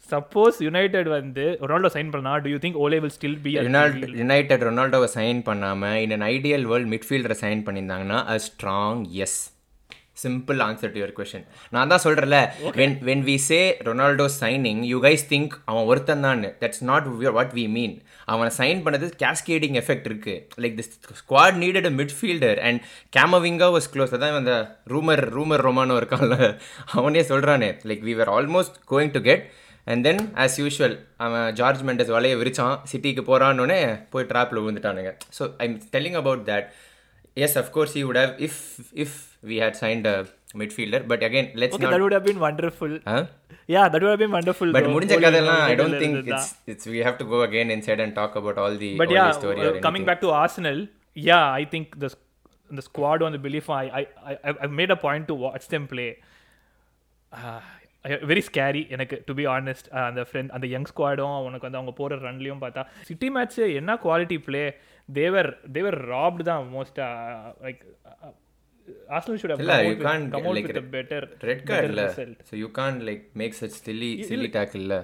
சப்போஸ் 0.10 0.58
யுனைடெட் 0.66 1.10
வந்து 1.18 1.44
ரொனால்டோ 1.62 1.90
சைன் 1.96 2.12
பண்ணா 2.16 2.32
do 2.44 2.50
you 2.54 2.60
think 2.64 2.80
Ole 2.86 3.00
will 3.04 3.16
still 3.18 3.40
be 3.46 3.52
unite 3.58 4.16
United 4.22 4.66
ரொனால்டோவை 4.70 5.10
sign 5.18 5.42
பண்ணாமல் 5.50 5.98
இன் 6.06 6.14
அன் 6.18 6.26
ஐடியல் 6.34 6.66
வேர்ல்ட் 6.72 6.92
மிட்ஃபீல்டரை 6.94 7.38
சைன் 7.44 7.64
பண்ணியிருந்தாங்கன்னா 7.68 8.20
a 8.34 8.38
strong 8.48 9.04
yes 9.26 9.40
simple 10.24 10.60
answer 10.68 10.92
to 10.94 11.00
your 11.02 11.14
question 11.18 11.46
நான் 11.76 11.92
தான் 11.92 12.04
சொல்கிறேன்ல 12.06 12.40
when 12.80 12.96
when 13.10 13.24
we 13.30 13.36
say 13.48 13.60
Ronaldo 13.88 14.28
signing 14.40 14.82
you 14.92 15.00
guys 15.08 15.26
think 15.34 15.54
அவன் 15.72 15.88
ஒருத்தன் 15.92 16.26
தான். 16.28 16.44
That's 16.62 16.84
not 16.92 17.08
what 17.38 17.54
we 17.60 17.66
mean 17.76 17.96
அவனை 18.34 18.52
சைன் 18.60 18.80
பண்ணது 18.86 19.10
கேஸ்கேடிங் 19.24 19.78
எஃபெக்ட் 19.82 20.08
இருக்கு. 20.12 20.36
Like 20.64 20.78
this 20.80 20.92
squad 21.22 21.60
needed 21.64 21.90
a 21.92 21.94
midfielder 22.02 22.62
and 22.70 22.80
Camavinga 23.18 23.70
was 23.76 23.90
close 23.96 24.16
அதான் 24.18 24.40
அந்த 24.42 24.56
ரூமர் 24.94 25.24
ரூமர் 25.38 25.66
ரொமானோ 25.68 25.98
இருக்கான்ல 26.02 26.38
அவனே 26.98 27.24
சொல்கிறானே 27.34 27.70
like 27.92 28.04
we 28.10 28.16
are 28.26 28.34
almost 28.38 28.78
going 28.94 29.14
to 29.18 29.22
get 29.30 29.46
and 29.92 30.04
then 30.08 30.22
as 30.44 30.56
usual 30.62 30.96
அவன் 31.26 31.48
George 31.58 31.82
Mendes 31.88 32.12
வலையை 32.16 32.36
விரிச்சான். 32.42 32.76
சிட்டிக்கு 32.92 33.24
போகிறான்னொடனே 33.28 33.80
போய் 34.14 34.30
ட்ராப்பில் 34.32 34.62
விழுந்துட்டானுங்க. 34.64 35.12
So 35.38 35.44
I'm 35.66 35.76
telling 35.96 36.18
about 36.22 36.44
that 36.50 36.68
Yes 37.47 37.57
of course 37.63 37.95
you 37.99 38.05
would 38.09 38.21
have 38.23 38.33
if 38.47 38.55
if 39.05 39.11
we 39.51 39.57
had 39.65 39.75
signed 39.83 40.07
a 40.13 40.17
midfielder 40.61 41.01
but 41.11 41.21
again 41.29 41.47
let's 41.63 41.75
okay 41.77 41.85
not 41.87 41.93
that 41.95 42.03
would 42.05 42.15
have 42.17 42.27
been 42.31 42.41
wonderful 42.47 42.93
huh? 43.11 43.23
Yeah 43.75 43.83
that 43.93 44.05
would 44.05 44.13
have 44.15 44.23
been 44.25 44.35
wonderful 44.39 44.69
but 44.77 44.87
bro. 44.87 44.95
முடிஞ்ச 44.97 45.13
Bowling 45.13 45.25
கதையெல்லாம் 45.27 45.61
ஐ 45.67 45.71
middle 45.73 45.83
don't 45.83 46.01
think 46.03 46.17
இருந்ததா. 46.19 46.41
It's 46.41 46.51
it's 46.73 46.89
we 46.95 47.01
have 47.09 47.17
to 47.21 47.27
go 47.35 47.41
again 47.49 47.69
inside 47.77 48.01
and 48.07 48.15
talk 48.21 48.35
about 48.41 48.59
all 48.65 48.75
the 48.83 48.91
But 49.03 49.09
all 49.11 49.17
yeah, 49.19 49.29
the 49.31 49.39
story 49.43 49.61
uh, 49.61 49.69
or 49.69 49.73
coming 49.87 50.03
anything. 50.03 50.09
back 50.11 50.21
to 50.25 50.31
Arsenal, 50.43 50.81
yeah, 51.29 51.47
I 51.61 51.67
think 51.75 51.87
the 52.05 52.11
the 52.79 52.85
squad 52.89 53.21
on 53.27 53.33
the 53.37 53.43
belief 53.47 53.69
I 53.81 53.85
I 54.01 54.03
I 54.31 54.35
I've 54.63 54.75
made 54.81 54.93
a 54.97 55.01
point 55.07 55.25
to 55.33 55.37
watch 55.47 55.67
them 55.75 55.87
play. 55.95 56.11
very 58.32 58.44
scary 58.48 58.82
எனக்கு 58.96 59.16
to 59.28 59.36
be 59.40 59.46
honest 59.58 59.88
அந்த 60.08 60.24
front 60.30 60.52
அந்த 60.56 60.66
young 60.74 60.90
ஸ்குவாடும் 60.92 61.38
உனக்கு 61.48 61.68
வந்து 61.68 61.80
அவங்க 61.80 61.94
போகிற 62.00 62.20
ரன்லையும் 62.28 62.64
பார்த்தா 62.66 62.84
சிட்டி 63.10 63.30
மேட்ச் 63.36 63.60
என்ன 63.82 63.96
quality 64.06 64.38
play 64.48 64.64
they were 65.10 65.52
they were 65.78 66.00
robbed 66.14 66.46
தான் 66.50 66.68
மோஸ்டா 66.76 67.08
லைக் 67.66 67.84
ஆர்சனல் 69.16 69.40
ஷுட் 69.42 69.54
இல்ல, 69.64 69.76
you 69.88 69.96
can't, 70.08 70.26
come 70.34 70.46
out 70.48 70.58
like, 70.58 70.68
with 70.72 70.92
better 70.96 71.26
red 71.50 71.64
card 71.70 71.88
இல்ல. 71.92 72.04
So 72.50 72.54
you 72.64 72.68
can't 72.80 72.98
like 73.08 73.24
make 73.42 73.56
such 73.62 73.78
silly 73.88 74.12
silly 74.30 74.50
tackle 74.58 74.84
இல்ல. 74.86 74.98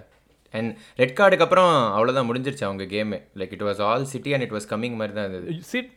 அண்ட் 0.54 0.72
ரெட் 1.02 1.16
கார்டுக்கு 1.20 1.46
அப்புறம் 1.46 1.74
அவ்வளோதான் 1.96 2.28
முடிஞ்சிருச்சு 2.30 2.66
அவங்க 2.70 2.86
game 2.94 3.20
like 3.42 3.54
it 3.58 3.66
was 3.70 3.82
all 3.88 4.06
City 4.14 4.34
and 4.36 4.46
it 4.48 4.56
was 4.58 4.70
coming 4.74 4.98
மாதிரி 5.02 5.16
தான் 5.18 5.28
இருந்தது. 5.28 5.58
Shit 5.74 5.92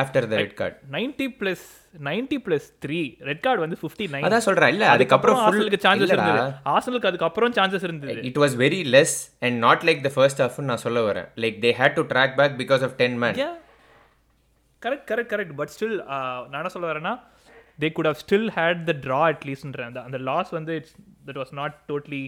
after 0.00 0.26
the 0.32 0.36
red 0.42 0.56
card 0.60 0.76
ninety 0.96 1.26
plus 1.40 1.64
ninety 2.08 2.38
plus 2.46 2.66
three 2.84 3.00
red 3.28 3.42
card 3.46 3.60
வந்து 3.64 3.78
ஃபிஃப்டி 3.82 4.06
நைன் 4.14 4.26
அதான் 4.28 4.46
சொல்றேன். 4.48 4.72
இல்ல 4.74 4.86
அதுக்கப்புறம் 4.94 5.38
ஃபுல் 5.38 5.46
ஆர்சனலுக்கு 5.48 5.80
சான்சஸ் 5.86 6.12
இருந்தது. 6.14 6.42
ஆர்சனலுக்கு 6.74 7.10
அதுக்கப்புறம் 7.10 7.54
சான்சஸ் 7.58 7.86
இருந்தது. 7.88 8.18
It 8.30 8.40
was 8.44 8.56
very 8.64 8.80
less 8.96 9.16
and 9.46 9.58
not 9.66 9.84
like 9.88 10.02
the 10.08 10.12
first 10.16 10.42
half 10.44 10.58
நான் 10.70 10.82
சொல்ல 10.86 11.02
வரேன். 11.08 11.28
Like 11.44 11.58
they 11.66 11.72
had 11.80 11.96
to 12.00 12.04
track 12.14 12.34
back 12.40 12.56
because 12.62 12.84
of 12.88 12.96
ten 13.02 13.16
men 13.24 13.38
correct 14.82 15.06
correct 15.10 15.32
correct 15.34 15.54
but 15.60 15.72
still 15.74 15.96
நான் 16.50 16.60
என்ன 16.62 16.72
சொல்ல 16.74 16.86
வரேன்னா 16.92 17.14
they 17.82 17.88
could 17.96 18.08
have 18.10 18.20
still 18.24 18.48
had 18.58 18.82
the 18.90 18.94
draw 19.06 19.20
அட்லீஸ்ட்ன்ற 19.32 19.82
அந்த 19.90 20.00
அந்த 20.08 20.18
loss 20.28 20.50
வந்து 20.58 20.74
it's 20.80 20.94
that 21.28 21.38
was 21.42 21.54
not 21.60 21.76
totally 21.90 22.22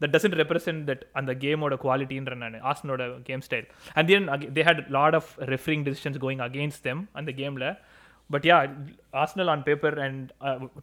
that 0.00 0.12
doesn't 0.14 0.36
represent 0.40 0.82
that 0.90 1.04
அந்த 1.12 1.32
கேமோட 1.42 1.76
குவாலிட்டின்ற 1.82 2.34
நான் 2.36 2.58
ஆசனோட 2.72 3.08
game 3.24 3.44
style 3.46 3.66
and 3.94 4.10
then 4.10 4.28
they 4.56 4.64
had 4.68 4.82
lot 4.90 5.16
of 5.20 5.30
refereeing 5.52 5.84
decisions 5.88 6.20
going 6.24 6.44
against 6.46 6.84
them 6.88 7.02
அந்த 7.12 7.32
கேமில் 7.40 7.66
but 8.30 8.44
yeah 8.48 8.56
Arsenal 9.22 9.48
on 9.48 9.62
paper 9.62 9.96
and 10.00 10.26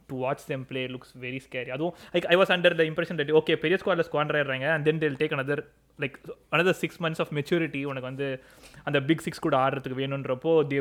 to 0.06 0.16
watch 0.18 0.44
them 0.44 0.64
play 0.70 0.82
looks 0.94 1.12
very 1.22 1.40
scary 1.46 1.70
அதுவும் 1.70 1.94
like 2.14 2.26
I 2.26 2.36
was 2.36 2.52
under 2.56 2.76
the 2.80 2.84
impression 2.84 3.18
that 3.20 3.32
okay 3.40 3.54
பெரிய 3.62 3.76
ஸ்குவாடில் 3.82 4.06
squander 4.08 4.38
ஆயிடுறாங்க 4.38 4.66
and 4.74 4.86
then 4.88 5.00
they'll 5.04 5.18
take 5.22 5.34
another 5.36 5.62
like 5.98 6.16
another 6.52 6.78
six 6.82 7.00
months 7.04 7.22
of 7.24 7.32
maturity 7.38 7.82
உனக்கு 7.84 8.08
வந்து 8.08 8.28
அந்த 8.84 9.00
big 9.02 9.24
six 9.26 9.44
கூட 9.46 9.56
ஆடுறதுக்கு 9.64 10.00
வேணுன்றப்போ 10.02 10.54
they 10.72 10.80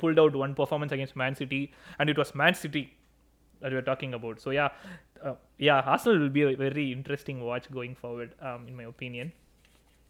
pulled 0.00 0.20
out 0.22 0.38
one 0.44 0.54
performance 0.54 0.94
against 0.94 1.18
Man 1.22 1.34
City 1.34 1.62
and 1.98 2.10
it 2.10 2.20
was 2.22 2.32
Man 2.36 2.58
City 2.60 2.84
that 3.60 3.70
we 3.74 3.80
are 3.82 3.88
talking 3.90 4.14
about. 4.20 4.38
So 4.44 4.50
yeah, 4.58 4.70
uh, 5.26 5.36
yeah, 5.68 5.90
Arsenal 5.92 6.16
will 6.22 6.34
be 6.38 6.44
a 6.52 6.54
very 6.64 6.86
interesting 6.96 7.40
watch 7.50 7.68
going 7.80 7.94
forward, 8.04 8.32
um, 8.48 8.62
in 8.70 8.76
my 8.80 8.88
opinion. 8.94 9.28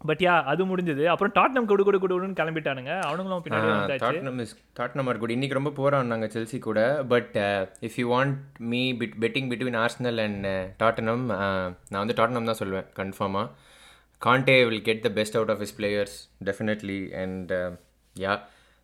But 0.08 0.20
yeah 0.24 0.34
அது 0.50 0.62
முடிஞ்சது. 0.70 1.04
அப்புறம் 1.12 1.32
Tottenham 1.38 1.66
கொடு 1.70 1.84
கொடு 1.86 1.98
கொடுன்னு 2.02 2.36
கிளம்பிட்டானுங்க. 2.40 2.92
அவனுங்களும் 3.06 3.40
பின்னாடி 3.46 3.96
Tottenham 4.02 4.38
is 4.44 4.52
Tottenham 4.78 5.08
are 5.10 5.18
good 5.22 5.32
இன்னைக்கு 5.36 5.56
ரொம்ப 5.58 5.70
போகிறான் 5.78 6.10
நாங்கள் 6.12 6.30
செல்சி 6.34 6.58
கூட. 6.66 6.80
But 7.12 7.34
if 7.86 7.96
you 8.00 8.04
want 8.12 8.36
me 8.72 8.82
bit 9.00 9.16
betting 9.24 9.48
between 9.52 9.78
Arsenal 9.84 10.20
and 10.26 10.46
Tottenham 10.82 11.24
நான் 11.32 12.00
வந்து 12.02 12.16
டாட்டனம் 12.20 12.48
தான் 12.50 12.60
சொல்லுவேன் 12.60 12.86
கன்ஃபார்மாக 13.00 13.48
Conte 14.26 14.56
will 14.68 14.86
get 14.90 15.02
the 15.06 15.12
best 15.18 15.38
out 15.40 15.52
of 15.54 15.62
his 15.64 15.76
players 15.80 16.16
definitely 16.48 17.00
and 17.22 17.52
yeah 18.24 18.34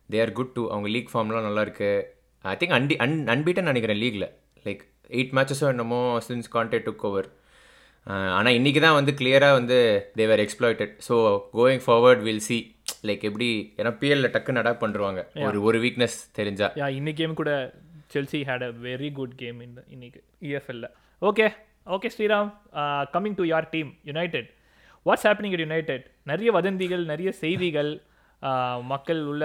they 0.09 0.19
are 0.25 0.35
good 0.39 0.53
to 0.57 0.65
அவங்க 0.73 0.91
லீக் 0.95 1.11
ஃபார்ம்லாம் 1.13 1.47
நல்லா 1.49 1.63
இருக்கு. 1.67 1.91
ஐ 2.53 2.57
திங்க் 2.63 2.75
அன்டி 2.79 2.97
அன் 3.05 3.17
அன்பீட்டன் 3.35 3.69
நினைக்கிறேன் 3.71 4.01
லீக்ல 4.03 4.27
லைக் 4.65 4.83
எயிட் 5.17 5.33
மேட்சஸோ 5.37 5.67
என்னமோ 5.73 5.99
சின்ஸ் 6.27 6.53
காண்டே 6.55 6.79
டுக் 6.87 7.05
ஓவர் 7.09 7.27
ஆனால் 8.37 8.55
இன்றைக்கி 8.57 8.79
தான் 8.85 8.97
வந்து 8.97 9.11
கிளியராக 9.19 9.57
வந்து 9.59 9.77
they were 10.19 10.41
exploited 10.45 10.93
so 11.07 11.15
going 11.59 11.83
forward 11.85 12.23
will 12.27 12.43
see 12.47 12.57
like 13.09 13.23
எப்படி 13.29 13.47
ஏன்னா 13.79 13.91
பிஎல்ல 14.01 14.29
டக்குன்னு 14.35 14.61
அடாப்ட் 14.63 14.83
பண்ணுவாங்க 14.83 15.21
ஒரு 15.47 15.59
ஒரு 15.67 15.77
வீக்னஸ் 15.85 16.17
தெரிஞ்சா. 16.39 16.67
யா 16.81 16.89
இன்னைக்கு 16.99 17.21
கேம் 17.21 17.39
கூட 17.41 17.51
Chelsea 18.13 18.41
had 18.49 18.65
a 18.69 18.71
very 18.87 19.09
good 19.19 19.35
game 19.43 19.59
இந்த 19.67 19.79
இன்னைக்கு 19.95 20.19
இஎஃப்எல்ல 20.49 20.87
okay 21.21 21.47
okay 21.95 22.09
Sriram 22.15 22.51
coming 23.15 23.37
to 23.39 23.45
யார் 23.53 23.67
team 23.75 23.89
United 24.11 24.49
what's 25.05 25.25
happening 25.29 25.55
it 25.55 25.65
United 25.67 26.05
நிறைய 26.31 26.51
வதந்திகள் 26.59 27.03
நிறைய 27.13 27.31
செய்திகள். 27.43 27.93
மக்கள் 28.91 29.19
உள்ள 29.31 29.43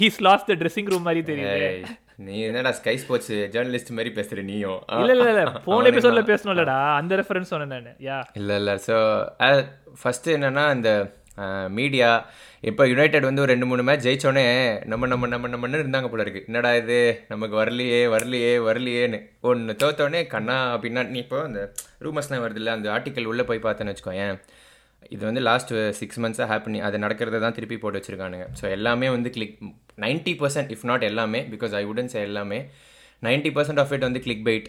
he's 0.00 0.18
lost 0.26 0.48
the 0.50 0.54
dressing 0.60 0.90
room 0.92 1.06
மாதிரி 1.06 1.22
தெரியுது. 1.30 1.68
நீ 2.24 2.34
என்னடா 2.46 2.70
ஸ்கை 2.72 2.94
ஸ்போர்ட்ஸ் 2.98 3.32
ஜேர்னலிஸ்ட் 3.52 3.90
மாதிரி 3.92 4.10
பேசுற 4.16 4.42
நீயும் 4.44 4.78
ஆ. 4.88 4.98
இல்ல 5.00 5.12
இல்ல 5.16 5.26
இல்ல. 5.32 5.42
போன 5.66 5.88
எபிசோட்ல 5.90 6.22
பேசணும்லடா 6.28 6.78
அந்த 6.98 7.16
ரெஃபரன்ஸ் 7.20 7.52
சொன்னேன் 7.52 7.74
நான். 7.78 7.98
யா. 8.06 8.18
இல்லை 8.40 8.56
இல்லை. 8.60 8.74
ஸோ 8.86 8.96
ஃபஸ்ட்டு 10.02 10.34
என்னென்னா 10.36 10.64
இந்த 10.76 10.90
மீடியா 11.74 12.08
இப்போ 12.64 12.82
யுனைடெட் 12.88 13.26
வந்து 13.26 13.42
ஒரு 13.42 13.52
ரெண்டு 13.52 13.66
மூணு 13.66 13.82
மேட்ச் 13.82 14.04
ஜெயிச்சோடனே 14.06 14.44
நம்ம 14.84 15.06
நம்ம 15.06 15.28
நம்ம 15.28 15.48
நம்மன்னு 15.48 15.80
இருந்தாங்க 15.80 16.08
போல 16.08 16.24
இருக்கு. 16.24 16.42
என்னடா 16.48 16.70
இது? 16.74 16.98
நமக்கு 17.28 17.54
வரலையே 17.56 18.00
வரலையே 18.14 18.52
வரலையேன்னு. 18.66 19.18
ஒன்று 19.42 19.74
தோத்தோடனே 19.80 20.20
கண்ணா 20.34 20.56
அப்படின்னா 20.74 21.04
நீ 21.08 21.18
இப்போ 21.18 21.38
அந்த 21.42 21.62
ரூமர்ஸ்லாம் 22.00 22.44
வருது 22.44 22.60
இல்லை 22.62 22.72
அந்த 22.72 22.90
ஆர்டிக்கல் 22.94 23.30
உள்ளே 23.32 23.44
போய் 23.44 23.64
பார்த்தேன்னு 23.64 23.94
வச்சுக்கோயேன். 23.94 24.36
இது 25.14 25.22
வந்து 25.28 25.42
லாஸ்ட் 25.48 25.72
சிக்ஸ் 25.98 26.20
மந்த்ஸாக 26.20 26.46
ஹேப்பனி 26.52 26.78
அது 26.86 26.98
நடக்கிறத 27.04 27.40
தான் 27.44 27.56
திருப்பி 27.58 27.76
போட்டு 27.82 27.98
வச்சுருக்கானுங்க. 27.98 28.46
ஸோ 28.60 28.64
எல்லாமே 28.76 29.08
வந்து 29.16 29.30
click 29.36 29.56
ninety 30.04 30.34
percent 30.42 30.70
if 30.76 30.86
not 30.90 31.06
எல்லாமே 31.10 31.40
பிகாஸ் 31.54 31.74
ஐ 31.80 31.84
உடன் 31.92 32.10
சே 32.14 32.22
எல்லாமே 32.28 32.58
நைன்ட்டி 33.22 33.52
பர்சன்ட் 33.58 33.82
ஆஃப் 33.84 33.92
இட் 33.96 34.06
வந்து 34.08 34.22
கிளிக் 34.26 34.44
பைட் 34.48 34.68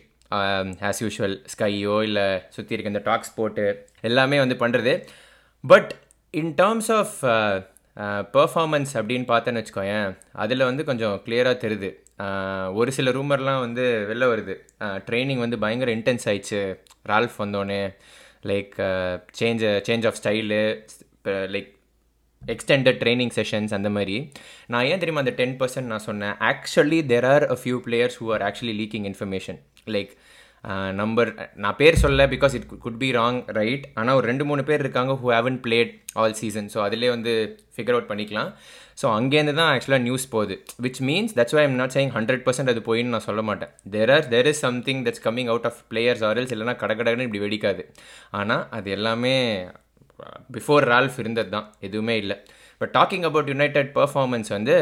ஆஸ் 0.90 1.02
யூஷுவல் 1.06 1.38
ஸ்கையோ 1.54 1.98
இல்லை 2.08 2.28
சுற்றி 2.50 2.76
இருக்க 2.76 2.94
இந்த 2.96 3.04
டாக்ஸ் 3.10 3.36
போட்டு 3.36 3.66
எல்லாமே 4.02 4.40
வந்து 4.40 4.56
பண்ணுறது 4.56 4.94
but 5.64 5.92
in 6.32 6.54
terms 6.62 6.92
of 7.00 7.16
performance 8.36 8.94
அப்படின்னு 9.00 9.28
பார்த்தேன்னு 9.34 9.62
வச்சுக்கோயேன் 9.62 10.08
அதில் 10.44 10.70
வந்து 10.70 10.84
கொஞ்சம் 10.84 11.22
கிளியராக 11.26 11.58
தெரியுது. 11.66 11.92
Uh, 12.24 12.66
ஒரு 12.80 12.92
சில 12.92 13.12
ரூமர்லாம் 13.12 13.60
வந்து 13.60 13.84
வெளில 14.10 14.26
வருது. 14.34 14.54
Uh, 14.82 14.98
ட்ரைனிங் 15.08 15.40
வந்து 15.40 15.58
பயங்கர 15.58 15.92
இன்டென்ஸ் 15.92 16.26
ஆயிடுச்சு. 16.26 16.60
ரால்ஃப் 17.06 17.38
வந்தோடனே 17.38 17.80
like 18.52 18.74
change 19.40 19.64
change 19.88 20.06
of 20.10 20.20
style 20.22 20.60
like 21.56 21.70
extended 22.42 22.98
training 23.04 23.34
sessions 23.36 23.74
அந்த 23.78 23.90
மாதிரி. 23.98 24.16
நான் 24.74 24.86
ஏன் 24.92 25.02
தெரியுமா 25.04 25.22
அந்த 25.26 25.34
டென் 25.42 25.56
பர்சன்ட் 25.60 25.92
நான் 25.92 26.06
சொன்னேன்? 26.08 26.36
Actually 26.50 27.00
there 27.12 27.28
are 27.34 27.46
a 27.54 27.58
few 27.62 27.78
players 27.86 28.18
who 28.22 28.26
are 28.36 28.44
actually 28.50 28.76
leaking 28.82 29.06
information 29.12 29.60
like 29.96 30.12
number 31.00 31.30
நான் 31.64 31.78
பேர் 31.80 32.02
சொல்ல 32.02 32.26
because 32.34 32.54
it 32.58 32.68
could 32.84 33.00
be 33.02 33.10
wrong 33.18 33.40
right 33.58 33.86
ஆனால் 34.00 34.18
ஒரு 34.20 34.26
ரெண்டு 34.32 34.46
மூணு 34.50 34.62
பேர் 34.70 34.84
இருக்காங்க 34.84 35.14
who 35.22 35.28
haven't 35.36 35.58
played 35.66 35.92
all 36.22 36.36
season 36.40 36.70
so 36.74 36.80
அதிலே 36.86 37.10
வந்து 37.16 37.34
ஃபிகர் 37.76 37.96
அவுட் 37.96 38.10
பண்ணிக்கலாம். 38.12 38.50
ஸோ 39.02 39.06
அங்கேருந்து 39.18 39.56
தான் 39.60 39.72
ஆக்சுவலாக 39.74 40.04
நியூஸ் 40.08 40.26
போகுது. 40.36 40.56
Which 40.86 41.02
means 41.10 41.34
that's 41.40 41.56
why 41.58 41.64
I'm 41.68 41.78
not 41.82 41.96
saying 41.96 42.14
hundred 42.18 42.44
percent 42.48 42.72
அது 42.74 42.84
போயின்னு 42.90 43.14
நான் 43.16 43.28
சொல்ல 43.30 43.44
மாட்டேன். 43.50 43.72
There 43.96 44.12
are 44.16 44.28
there 44.34 44.50
is 44.52 44.64
something 44.68 45.02
that's 45.08 45.24
coming 45.28 45.50
out 45.54 45.68
of 45.70 45.80
players 45.92 46.24
or else 46.30 46.54
இல்லைனா 46.56 46.76
கடகடன்னு 46.84 47.26
இப்படி 47.28 47.44
வெடிக்காது. 47.46 47.84
ஆனால் 48.42 48.64
அது 48.78 48.92
எல்லாமே 48.98 49.36
பிஃபோர் 50.58 50.86
ரால்ஃப் 50.94 51.18
இருந்தது 51.24 51.52
தான். 51.56 51.68
எதுவுமே 51.88 52.16
இல்லை. 52.24 52.38
But 52.82 52.94
talking 53.00 53.26
about 53.30 53.50
United 53.54 53.92
performance 53.98 54.50
வந்து 54.56 54.76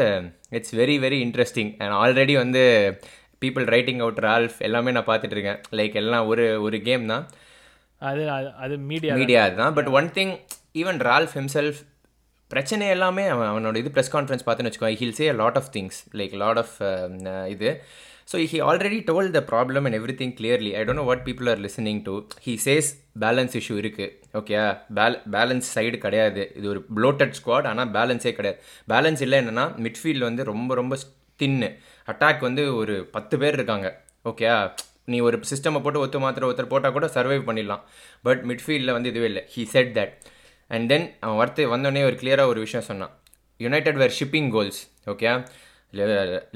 it's 0.58 0.74
very 0.82 0.96
very 1.04 1.18
interesting 1.26 1.72
and 1.82 1.94
already 2.02 2.34
வந்து 2.42 2.62
பீப்புள் 3.42 3.66
ரைட்டிங் 3.66 3.98
அவுட் 3.98 4.18
ரால்ஃப் 4.18 4.58
எல்லாமே 4.58 4.90
நான் 4.90 5.04
பார்த்துட்டு 5.04 5.36
இருக்கேன் 5.36 5.60
லைக் 5.72 5.94
எல்லாம் 5.94 6.26
ஒரு 6.26 6.62
ஒரு 6.62 6.82
கேம் 6.82 7.06
தான். 7.06 7.24
அது 8.00 8.22
அது- 8.64 8.78
மீடியா 8.90 9.14
மீடியா 9.14 9.48
தான். 9.54 9.74
But 9.74 9.90
one 9.92 10.08
thing 10.10 10.34
even 10.74 11.00
Ralf 11.02 11.34
himself 11.34 11.80
பிரச்சனை 12.50 12.86
எல்லாமே 12.88 13.26
அவன் 13.26 13.50
அவனோட 13.50 13.76
இது 13.76 13.90
ப்ரெஸ் 13.94 14.12
கான்ஃபரன்ஸ் 14.12 14.46
பார்த்துன்னு 14.46 14.70
வச்சுக்கோ 14.70 14.94
he'll 14.94 15.12
say 15.12 15.32
lot 15.32 15.56
of 15.56 15.70
things 15.72 15.98
like 16.12 16.34
lot 16.34 16.58
of 16.58 16.74
இது. 17.48 17.70
So 18.32 18.38
he 18.50 18.58
already 18.62 18.98
told 19.06 19.30
the 19.30 19.40
problem 19.50 19.84
and 19.84 19.94
everything 20.18 20.34
clearly 20.38 20.70
I 20.74 20.82
don't 20.84 20.92
know 20.92 21.02
what 21.02 21.24
people 21.24 21.48
are 21.50 21.60
listening 21.60 22.02
to 22.02 22.14
he 22.44 22.58
says 22.64 22.90
balance 23.20 23.54
issue 23.60 23.76
இருக்குது 23.78 24.10
okay 24.32 24.58
பேல் 24.94 25.18
balance 25.30 25.70
side 25.74 25.98
கிடையாது. 25.98 26.52
இது 26.56 26.68
ஒரு 26.68 26.80
bloated 26.96 27.34
squad 27.38 27.66
ஆனால் 27.66 27.90
பேலன்ஸே 27.90 28.32
கிடையாது. 28.32 28.60
Balance 28.88 29.20
இல்லை 29.20 29.38
என்னென்னா 29.38 29.66
மிட்ஃபீல்டு 29.84 30.18
வந்து 30.18 30.44
ரொம்ப 30.44 30.74
ரொம்ப 30.74 30.94
தின்னு. 31.38 31.68
அட்டாக் 32.12 32.46
வந்து 32.48 32.64
ஒரு 32.80 32.94
பத்து 33.16 33.34
பேர் 33.42 33.58
இருக்காங்க. 33.58 33.88
ஓகே 34.30 34.48
நீ 35.12 35.18
ஒரு 35.28 35.36
சிஸ்டமை 35.50 35.80
போட்டு 35.84 36.02
ஒத்து 36.04 36.18
மாத்திர 36.24 36.46
ஒருத்தர் 36.48 36.72
போட்டால் 36.72 36.94
கூட 36.96 37.06
சர்வைவ் 37.14 37.48
பண்ணிடலாம். 37.48 37.82
பட் 38.26 38.42
மிட்ஃபீல்டில் 38.50 38.94
வந்து 38.96 39.10
இதுவே 39.12 39.28
இல்லை. 39.30 39.42
He 39.54 39.62
said 39.74 39.92
that 39.98 40.12
and 40.74 40.88
then 40.92 41.06
அவன் 41.24 41.40
வரத்து 41.40 41.62
வந்தோடனே 41.74 42.02
ஒரு 42.08 42.16
கிளியராக 42.20 42.52
ஒரு 42.52 42.60
விஷயம் 42.66 42.86
சொன்னான். 42.90 43.12
United 43.64 44.00
were 44.02 44.16
shipping 44.18 44.50
goals 44.56 44.80
okay 45.12 45.32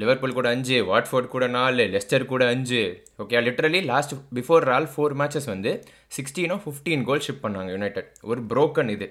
Liverpool 0.00 0.37
கூட 0.37 0.49
அஞ்சு 0.54 0.76
வாட்ஃபோர்ட் 0.90 1.33
கூட 1.35 1.47
நாலு 1.56 1.85
லெஸ்டர் 1.95 2.25
கூட 2.30 2.42
அஞ்சு. 2.52 2.83
Okay 3.23 3.40
literally 3.47 3.80
last 3.90 4.14
before 4.37 4.66
all 4.75 4.88
four 4.92 5.14
matches 5.21 5.49
வந்து 5.52 5.73
சிக்ஸ்டீனோ 6.16 6.56
ஃபிஃப்டீன் 6.64 7.04
கோல் 7.09 7.23
ஷிப் 7.26 7.45
பண்ணாங்க 7.45 7.71
யுனைடெட் 7.76 8.09
ஒரு 8.30 8.42
ப்ரோக்கன் 8.52 8.90
இது. 8.97 9.09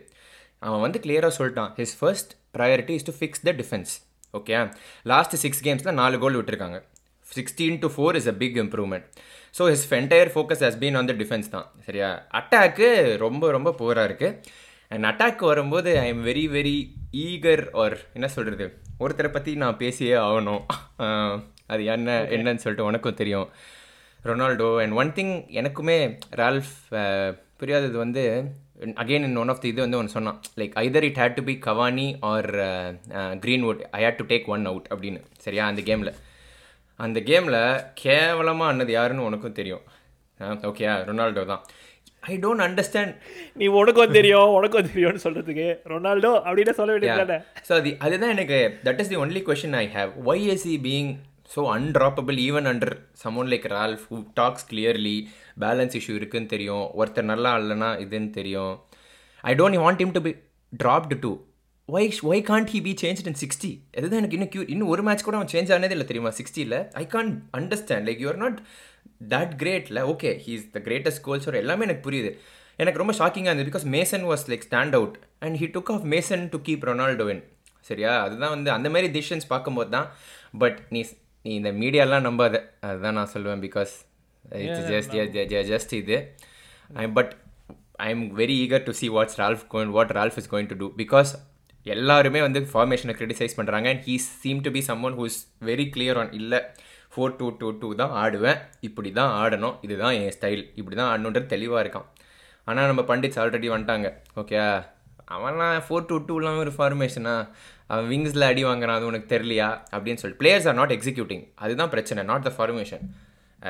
அவன் 0.68 0.84
வந்து 0.86 1.00
கிளியராக 1.06 1.34
சொல்லிட்டான். 1.40 1.72
His 1.80 1.96
first 2.00 2.34
priority 2.58 2.96
is 3.00 3.08
to 3.10 3.14
fix 3.20 3.44
the 3.48 3.54
defence 3.62 3.94
okay 4.40 4.60
last 5.12 5.36
six 5.44 5.64
கேம்ஸில் 5.68 5.98
நாலு 6.02 6.16
கோல் 6.24 6.38
விட்டுருக்காங்க. 6.40 6.78
Sixteen 7.36 7.80
to 7.84 7.88
four 7.96 8.18
is 8.20 8.30
a 8.32 8.36
big 8.42 8.58
improvement 8.64 9.06
so 9.58 9.64
his 9.72 9.86
entire 10.00 10.32
focus 10.34 10.64
has 10.66 10.80
been 10.84 10.98
on 11.00 11.10
the 11.12 11.14
defence 11.22 11.50
தான். 11.56 11.68
சரியா? 11.88 12.10
அட்டாக்கு 12.40 12.90
ரொம்ப 13.26 13.52
ரொம்ப 13.56 13.70
போராக 13.82 14.08
இருக்குது 14.10 14.38
அண்ட் 14.92 15.08
அட்டாக் 15.12 15.44
வரும்போது 15.52 15.92
I 16.04 16.08
am 16.14 16.24
very 16.30 16.46
very 16.58 16.76
eager 17.28 17.64
or 17.84 17.98
என்ன 18.18 18.28
சொல்கிறது 18.36 18.66
ஒருத்தரை 19.04 19.30
பற்றி 19.38 19.52
நான் 19.64 19.80
பேசியே 19.84 20.16
ஆகணும். 20.28 20.62
அது 21.72 21.82
என்ன 21.94 22.18
என்னன்னு 22.36 22.64
சொல்லிட்டு 22.64 22.90
உனக்கும் 22.90 23.20
தெரியும். 23.22 23.48
ரொனால்டோ 24.28 24.70
அண்ட் 24.84 24.96
ஒன் 25.02 25.14
திங் 25.18 25.34
எனக்குமே 25.62 25.98
ரால்ஃப் 26.42 26.76
புரியாதது 27.60 27.98
வந்து 28.04 28.24
again 29.02 29.26
in 29.28 29.40
one 29.42 29.52
of 29.54 29.62
the 29.64 29.70
இது 29.72 29.82
வந்து 29.84 29.98
ஒன்று 30.00 30.16
சொன்னான். 30.16 30.40
Like 30.60 30.74
either 30.84 31.06
it 31.10 31.20
had 31.22 31.38
to 31.40 31.44
be 31.50 31.56
Cavani 31.68 32.08
or 32.32 32.50
Greenwood 33.44 33.82
I 33.98 34.02
had 34.06 34.20
to 34.22 34.28
take 34.32 34.48
one 34.56 34.66
out 34.72 34.88
அப்படின்னு. 34.94 35.22
சரியா? 35.46 35.66
அந்த 35.72 35.84
கேமில் 35.90 36.14
அந்த 37.00 37.20
கேமில் 37.30 37.62
கேவலமாக 38.04 38.72
ஆனது 38.72 38.94
யாருன்னு 38.98 39.28
உனக்கும் 39.30 39.58
தெரியும். 39.60 39.84
ஓகே 40.70 40.86
ரொனால்டோ 41.10 41.44
தான். 41.52 41.64
ஐ 42.32 42.36
டோன்ட் 42.44 42.64
அண்டர்ஸ்டாண்ட் 42.66 43.14
நீ 43.60 43.66
உனக்கும் 43.80 44.14
தெரியும் 44.18 44.54
உனக்கும் 44.58 44.88
தெரியும்னு 44.90 45.24
சொல்றதுக்கு 45.26 45.68
ரொனால்டோ 45.92 46.32
அப்படின்னு 46.48 46.74
சொல்ல 46.80 46.94
வேண்டியது 46.96 47.38
ஸோ 47.68 47.74
அது 47.80 47.92
அதுதான் 48.06 48.34
எனக்கு 48.36 48.60
that 48.88 49.02
is 49.04 49.12
the 49.14 49.20
only 49.24 49.42
question 49.50 49.78
I 49.82 49.86
have 49.98 50.12
why 50.32 50.46
is 50.56 50.66
he 50.76 50.78
being 50.88 51.12
so 51.54 51.62
unstoppable 51.76 52.38
even 52.48 52.68
under 52.72 52.94
someone 53.24 53.50
like 53.54 53.68
Ralph 53.76 54.06
who 54.12 54.18
talks 54.40 54.66
clearly 54.72 55.18
balance 55.64 55.96
issue 56.00 56.14
இருக்குன்னு 56.20 56.52
தெரியும். 56.54 56.86
ஒருத்தர் 57.00 57.32
நல்லா 57.34 57.52
இல்லைனா 57.60 57.90
இதுன்னு 58.06 58.32
தெரியும். 58.40 58.74
I 59.52 59.54
don't 59.60 59.82
want 59.84 60.02
him 60.06 60.16
to 60.18 60.24
be 60.28 60.34
dropped 60.84 61.18
too 61.26 61.32
why 61.90 62.08
why 62.30 62.42
can't 62.50 62.72
he 62.74 62.80
be 62.86 62.92
change 63.02 63.20
in 63.32 63.40
sixty 63.42 63.72
அதுதான் 63.98 64.20
எனக்கு 64.22 64.38
இன்னும் 64.38 64.52
கியூ 64.54 64.64
இன்னும் 64.74 64.92
ஒரு 64.94 65.02
மேட்ச் 65.08 65.26
கூட 65.26 65.36
அவன் 65.40 65.52
சேஞ்ச் 65.54 65.72
ஆனதே 65.76 65.94
இல்லை 65.96 66.08
தெரியுமா? 66.12 66.32
சிக்ஸ்டியில் 66.40 66.78
I 67.02 67.04
can 67.16 67.30
understand 67.60 68.08
like 68.10 68.22
you're 68.24 68.40
not 68.44 68.58
that 69.34 69.54
கிரேட்ல 69.62 70.02
okay 70.14 70.32
he 70.46 70.54
is 70.60 70.66
the 70.78 70.82
greatest 70.88 71.24
goals 71.28 71.48
ஒரு 71.52 71.60
எல்லாமே 71.64 71.86
எனக்கு 71.88 72.06
புரியுது. 72.08 72.32
எனக்கு 72.80 73.02
ரொம்ப 73.02 73.14
ஷாக்கிங்காக 73.20 73.52
இருந்தது 73.52 73.70
because 73.72 73.86
Mason 73.98 74.26
was 74.32 74.46
like 74.54 74.66
stand 74.70 74.96
out 75.00 75.18
and 75.46 75.58
he 75.62 75.68
took 75.76 75.92
off 75.96 76.08
Mason 76.16 76.46
to 76.54 76.60
keep 76.70 76.88
Ronaldo 76.92 77.28
in 77.34 77.44
சரியா? 77.90 78.14
அதுதான் 78.26 78.54
வந்து 78.56 78.70
அந்த 78.78 78.88
மாதிரி 78.96 79.10
டிசிஷன்ஸ் 79.18 79.48
பார்க்கும்போது 79.54 79.90
தான் 79.98 80.08
பட் 80.64 80.80
நீ 80.96 81.02
நீ 81.46 81.52
இந்த 81.60 81.72
மீடியாலாம் 81.82 82.26
நம்பாத. 82.28 82.56
அதுதான் 82.90 83.18
நான் 83.20 83.32
சொல்லுவேன் 83.34 83.64
பிகாஸ் 83.66 83.94
இட்ஸ் 84.62 84.88
ஜஸ்ட் 84.94 85.16
ஜஸ்ட் 85.72 85.94
இது. 86.02 86.18
But 87.18 87.34
I 88.06 88.08
am 88.14 88.24
very 88.40 88.56
eager 88.64 88.86
to 88.88 88.94
see 89.00 89.08
what's 89.18 89.38
Ralph 89.42 89.66
going 89.74 89.92
what 89.98 90.14
Ralph 90.18 90.40
is 90.42 90.50
going 90.54 90.70
to 90.72 90.78
do 90.82 90.88
because 91.02 91.32
எல்லாருமே 91.86 92.40
வந்து 92.46 92.60
ஃபார்மேஷனை 92.72 93.14
கிரிட்டிசைஸ் 93.20 93.56
பண்ணுறாங்க 93.60 93.88
and 93.94 94.04
he 94.08 94.16
seem 94.42 94.62
to 94.66 94.72
be 94.78 94.82
someone 94.90 95.16
who 95.20 95.26
is 95.32 95.40
very 95.70 95.86
clear 95.96 96.20
on 96.22 96.32
இல்லை 96.40 96.60
four 97.14 97.36
two 97.40 97.48
two 97.60 97.68
two 97.82 97.90
தான் 98.02 98.14
ஆடுவேன் 98.22 98.60
இப்படி 98.88 99.10
தான் 99.20 99.34
ஆடணும் 99.42 99.76
இதுதான் 99.86 100.16
என் 100.22 100.34
ஸ்டைல் 100.38 100.64
இப்படி 100.80 100.96
தான் 101.02 101.10
ஆடணுன்றது 101.12 101.48
தெளிவாக 101.54 101.84
இருக்கான். 101.86 102.08
ஆனால் 102.70 102.90
நம்ம 102.92 103.02
பண்டிட்ஸ் 103.12 103.40
ஆல்ரெடி 103.42 103.68
வந்துட்டாங்க 103.74 104.10
ஓகே 104.42 104.58
அவன்லாம் 105.36 105.76
ஃபோர் 105.88 106.06
டூ 106.10 106.18
டூலாம் 106.28 106.60
ஒரு 106.64 106.72
ஃபார்மேஷனா 106.78 107.36
அவன் 107.88 108.08
விங்ஸில் 108.12 108.48
அடி 108.50 108.64
வாங்குறான் 108.66 108.98
அது 109.00 109.10
உனக்கு 109.12 109.28
தெரியலையா? 109.36 109.70
அப்படின்னு 109.96 110.22
சொல்லிட்டு. 110.22 110.42
பிளேயர்ஸ் 110.44 110.68
ஆர் 110.70 110.78
நாட் 110.80 110.94
எக்ஸிக்யூட்டிங் 110.98 111.44
அதுதான் 111.66 111.92
பிரச்சனை 111.94 112.24
not 112.32 112.48
the 112.48 112.54
formation 112.58 113.04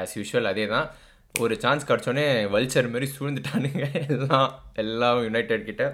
as 0.02 0.14
usual 0.20 0.50
அதே 0.52 0.68
தான் 0.76 0.88
ஒரு 1.36 1.54
சான்ஸ் 1.64 1.88
கிடச்சோன்னே 1.90 2.26
வல்ச்சர் 2.54 2.92
மாதிரி 2.94 3.08
சூழ்ந்துட்டானுங்க. 3.18 3.84
எல்லாம் 4.08 4.52
எல்லாம் 4.84 5.20
யுனைடெட் 5.24 5.68
கிட்ட. 5.70 5.86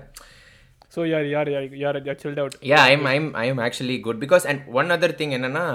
ஸோ 0.96 1.02
யார் 1.12 1.28
யார் 1.34 1.50
யார் 1.84 1.98
chilled 2.24 2.40
out 2.42 2.56
yeah 2.72 2.80
I'm 2.94 3.06
I'm 3.14 3.28
I'm 3.44 3.60
actually 3.66 3.98
good 4.08 4.22
because 4.24 4.46
and 4.52 4.64
one 4.80 4.90
other 4.96 5.14
thing 5.20 5.36
என்னன்னா 5.38 5.66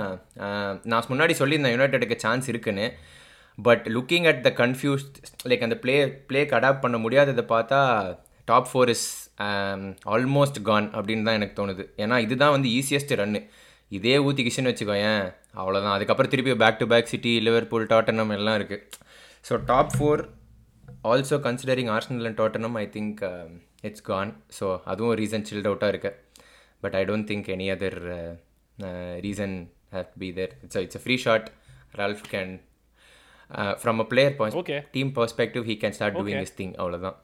நான் 0.93 1.09
முன்னாடி 1.13 1.35
சொல்லியிருந்தேன் 1.41 1.75
யுனைடெடுக்கு 1.77 2.17
சான்ஸ் 2.25 2.49
இருக்குன்னு. 2.53 2.87
But 3.59 3.85
looking 3.97 4.27
at 4.31 4.43
the 4.47 4.51
confused 4.63 5.17
like 5.51 5.65
அந்த 5.67 5.77
ப்ளே 5.85 5.95
ப்ளேக்கு 6.31 6.57
அடாப்ட் 6.59 6.83
பண்ண 6.85 6.97
முடியாததை 7.05 7.45
பார்த்தா 7.55 7.79
top 8.51 8.69
four 8.73 8.91
is 8.95 9.07
almost 10.15 10.59
gone 10.69 10.89
அப்படின்னு 10.97 11.27
தான் 11.29 11.39
எனக்கு 11.39 11.57
தோணுது. 11.61 11.85
ஏன்னா 12.03 12.17
இதுதான் 12.27 12.55
வந்து 12.57 12.69
ஈஸியஸ்ட் 12.79 13.15
ரன்னு 13.21 13.41
இதே 13.93 14.15
ஊற்றிக்கிச்சுன்னு 14.27 14.71
வச்சுக்கோயேன் 14.73 15.25
அவ்வளோதான் 15.61 15.97
அதுக்கப்புறம் 15.97 16.33
திருப்பி 16.33 16.55
back 16.63 16.81
to 16.81 16.87
back 16.93 17.13
City 17.13 17.33
Liverpool 17.47 17.87
Tottenham 17.93 18.33
எல்லாம் 18.39 18.57
இருக்குது 18.61 18.85
so 19.49 19.57
top 19.71 19.93
four 19.97 20.23
also 21.11 21.37
considering 21.47 21.91
Arsenal 21.97 22.27
and 22.29 22.41
Tottenham 22.43 22.77
I 22.83 22.87
think 22.97 23.21
it's 23.89 24.07
gone 24.11 24.33
so 24.59 24.69
அதுவும் 24.93 25.15
ரீசன் 25.23 25.47
சில்ட் 25.51 25.69
அவுட்டாக 25.71 25.93
இருக்கு. 25.95 26.13
But 26.83 26.97
I 27.01 27.03
don't 27.11 27.29
think 27.31 27.49
any 27.57 27.69
other 27.77 27.99
reason 29.27 29.57
have 29.95 30.11
be 30.23 30.31
there 30.39 30.55
it's 30.65 30.81
it's 30.87 30.99
a 31.01 31.03
free 31.05 31.17
shot 31.27 31.47
Ralph 32.01 32.25
can 32.35 32.53
from 33.83 34.01
a 34.05 34.09
player 34.13 34.35
Okay. 34.63 34.81
Team 34.97 35.13
perspective 35.19 35.65
he 35.71 35.77
can 35.85 35.97
start 35.99 36.19
doing 36.19 36.43
this 36.45 36.57
thing 36.61 36.75
அவ்வளோதான் 36.81 37.17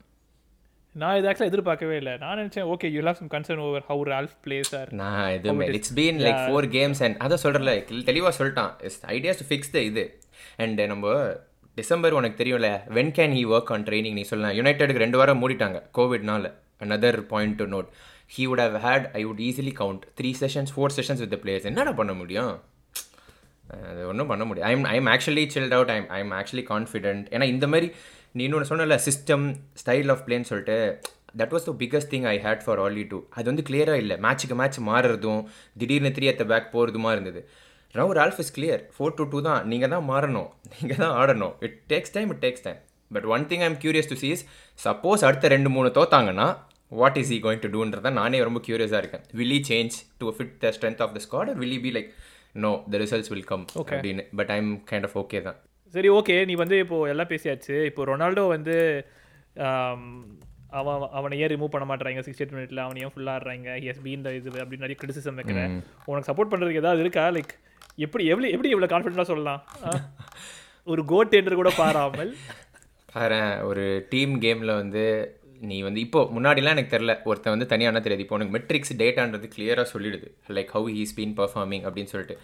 நான் 1.00 1.18
இது 1.18 1.26
ஆக்சுவலாக 1.28 1.50
எதிர்பார்க்கவே 1.50 1.94
இல்லை. 2.00 2.14
நான் 2.22 2.38
நினச்சேன் 2.38 2.66
okay 2.72 2.88
you 2.94 3.00
have 3.04 3.18
some 3.20 3.30
concern 3.34 3.60
over 3.66 3.84
how 3.90 4.02
Ralph 4.12 4.34
plays 4.44 4.72
or 4.78 4.90
நான் 5.00 5.28
எதுவுமே 5.36 5.66
it's 5.78 5.94
been 5.98 6.18
like 6.24 6.40
four 6.48 6.66
games 6.74 7.00
and 7.06 7.16
அதான் 7.24 7.42
சொல்கிறல 7.44 7.72
தெளிவாக 8.10 8.32
சொல்லிட்டான். 8.38 8.72
Is 8.88 8.98
ideas 9.14 9.40
to 9.42 9.46
fix 9.50 9.72
the 9.76 9.80
இது. 9.90 10.04
அண்ட் 10.64 10.80
நம்ம 10.92 11.14
டிசம்பர் 11.80 12.16
உனக்கு 12.18 12.36
தெரியும்ல 12.42 12.70
when 12.98 13.12
can 13.18 13.34
he 13.38 13.44
work 13.54 13.72
on 13.76 13.86
training 13.88 14.18
நீ 14.18 14.24
சொல்லலாம். 14.32 14.56
யுனைடெடுக்கு 14.58 15.04
ரெண்டு 15.06 15.20
வாரம் 15.22 15.40
மூடிட்டாங்க 15.42 15.80
கோவிட்னால 15.98 16.52
another 16.86 17.14
point 17.32 17.56
to 17.62 17.66
note 17.76 17.88
he 18.34 18.44
would 18.50 18.62
have 18.66 18.76
had 18.88 19.02
I 19.18 19.22
would 19.28 19.40
easily 19.48 19.74
count 19.80 20.04
three 20.20 20.32
sessions 20.42 20.72
four 20.76 20.94
sessions 20.98 21.22
with 21.24 21.40
players 21.44 21.68
என்னடா 21.70 21.92
பண்ண 22.02 22.14
முடியும்? 22.20 22.52
அது 23.90 24.00
ஒன்றும் 24.10 24.30
பண்ண 24.30 24.44
முடியும் 24.48 24.68
I'm 24.70 24.86
I'm 24.96 25.08
actually 25.12 25.44
chilled 25.54 25.74
out 25.76 25.92
I'm 25.94 26.08
I'm 26.18 26.32
actually 26.38 26.64
confident 26.72 27.26
ஏன்னா 27.34 27.46
இந்த 27.54 27.66
மாதிரி 27.72 27.88
நீ 28.38 28.42
இன்னொன்று 28.46 28.68
சொன்னல 28.68 28.96
சிஸ்டம் 29.06 29.44
ஸ்டைல் 29.80 30.10
ஆஃப் 30.12 30.22
பிளேன்னு 30.26 30.48
சொல்லிட்டு 30.50 30.76
that 31.40 31.52
was 31.54 31.66
the 31.68 31.72
biggest 31.82 32.10
thing 32.12 32.26
I 32.30 32.34
had 32.44 32.62
for 32.66 32.80
all 32.84 32.96
too 33.10 33.18
அது 33.36 33.46
வந்து 33.50 33.64
கிளியராக 33.68 34.02
இல்லை. 34.04 34.16
மேட்ச்சுக்கு 34.26 34.56
மேட்ச் 34.60 34.78
மாறுறதும் 34.88 35.42
திடீர்னு 35.80 36.10
த்ரீ 36.16 36.28
அத்த 36.32 36.44
பேக் 36.52 36.70
போகிறதுமா 36.74 37.10
இருந்தது. 37.16 37.40
Now 37.94 38.12
Ralph 38.18 38.40
is 38.44 38.52
clear 38.56 38.82
four 38.94 39.16
two 39.18 39.24
two 39.32 39.40
தான். 39.48 39.62
நீங்கள் 39.72 39.92
தான் 39.94 40.06
மாறணும். 40.12 40.48
நீங்கள் 40.74 41.00
தான் 41.04 41.14
ஆடணும். 41.22 41.54
It 41.66 41.78
takes 41.92 42.14
time 42.16 42.30
it 42.34 42.42
takes 42.44 42.64
time 42.66 42.78
but 43.16 43.26
one 43.34 43.44
thing 43.50 43.64
I'm 43.66 43.76
curious 43.82 44.10
to 44.12 44.18
sees 44.24 44.42
suppose 44.86 45.24
அடுத்த 45.28 45.48
ரெண்டு 45.56 45.72
மூணு 45.76 45.88
தோத்தாங்கன்னா 45.98 46.48
what 47.00 47.18
is 47.22 47.32
he 47.36 47.40
going 47.46 47.62
to 47.64 47.70
டூன்றத 47.74 48.10
நானே 48.20 48.40
ரொம்ப 48.48 48.60
கியூரியஸாக 48.68 49.02
இருக்கேன். 49.02 49.24
Will 49.40 49.54
he 49.56 49.60
change 49.70 49.94
to 50.22 50.34
fit 50.38 50.54
the 50.62 50.72
strength 50.78 51.02
of 51.06 51.14
the 51.16 51.22
or 51.38 51.44
will 51.60 51.74
he 51.76 51.80
be 51.86 51.92
like 51.98 52.10
no 52.62 52.70
the 52.92 52.98
results 53.02 53.30
will 53.32 53.46
come 53.50 53.62
அப்படின்னு. 53.80 54.22
But 54.38 54.50
I'm 54.56 54.72
kind 54.90 55.06
of 55.08 55.14
okay 55.20 55.38
தான். 55.46 55.58
சரி 55.94 56.08
ஓகே 56.18 56.36
நீ 56.48 56.54
வந்து 56.62 56.76
இப்போ 56.84 56.98
எல்லாம் 57.12 57.30
பேசியாச்சு. 57.32 57.76
இப்போ 57.90 58.02
ரொனால்டோ 58.10 58.44
வந்து 58.54 58.76
அவன் 60.78 61.02
அவனை 61.18 61.38
ஏன் 61.44 61.52
ரிமூவ் 61.52 61.72
பண்ண 61.72 61.86
மாட்டாங்க 61.88 62.22
சிக்ஸ்டி 62.26 62.42
எயிட் 62.44 62.54
மினிட்ல 62.56 62.84
அவனை 62.86 63.00
ஏன் 63.04 63.12
ஃபுல்லாக 63.14 63.36
ஆடுறாங்க? 63.38 63.70
எஸ் 63.90 64.02
பி 64.04 64.12
இந்த 64.18 64.30
இது 64.38 64.48
அப்படின்னு 64.62 64.84
நிறைய 64.86 64.96
கிரிட்டிசிசம் 65.00 65.38
வைக்கிறேன். 65.40 65.74
உனக்கு 66.10 66.28
சப்போர்ட் 66.30 66.52
பண்ணுறதுக்கு 66.52 66.82
ஏதாவது 66.82 67.02
இருக்கா? 67.04 67.24
லைக் 67.36 67.52
எப்படி 68.06 68.24
எவ்வளோ 68.32 68.48
எப்படி 68.54 68.70
இவ்வளோ 68.74 68.88
கான்ஃபிடென்ட்டாக 68.94 69.30
சொல்லலாம்? 69.32 69.60
ஒரு 70.92 71.02
கோட் 71.12 71.36
என்று 71.40 71.60
கூட 71.60 71.70
பாராமல். 71.82 72.32
பாரு 73.12 73.40
ஒரு 73.70 73.84
டீம் 74.12 74.34
கேமில் 74.44 74.78
வந்து 74.80 75.04
நீ 75.70 75.76
வந்து 75.86 76.00
இப்போ 76.06 76.20
முன்னாடிலாம் 76.34 76.74
எனக்கு 76.76 76.94
தெரில 76.94 77.12
ஒருத்தன் 77.30 77.54
வந்து 77.54 77.68
தனியான 77.72 78.00
தெரியாது. 78.04 78.24
இப்போ 78.24 78.36
உனக்கு 78.38 78.54
மெட்ரிக்ஸ் 78.56 78.94
டேட்டான்றது 79.02 79.48
கிளியராக 79.54 79.86
சொல்லிடுது. 79.94 80.28
Like 80.56 80.72
how 80.76 80.88
he's 80.96 81.16
been 81.18 81.36
performing 81.40 81.84
அப்படின்னு 81.88 82.12
சொல்லிட்டு. 82.14 82.36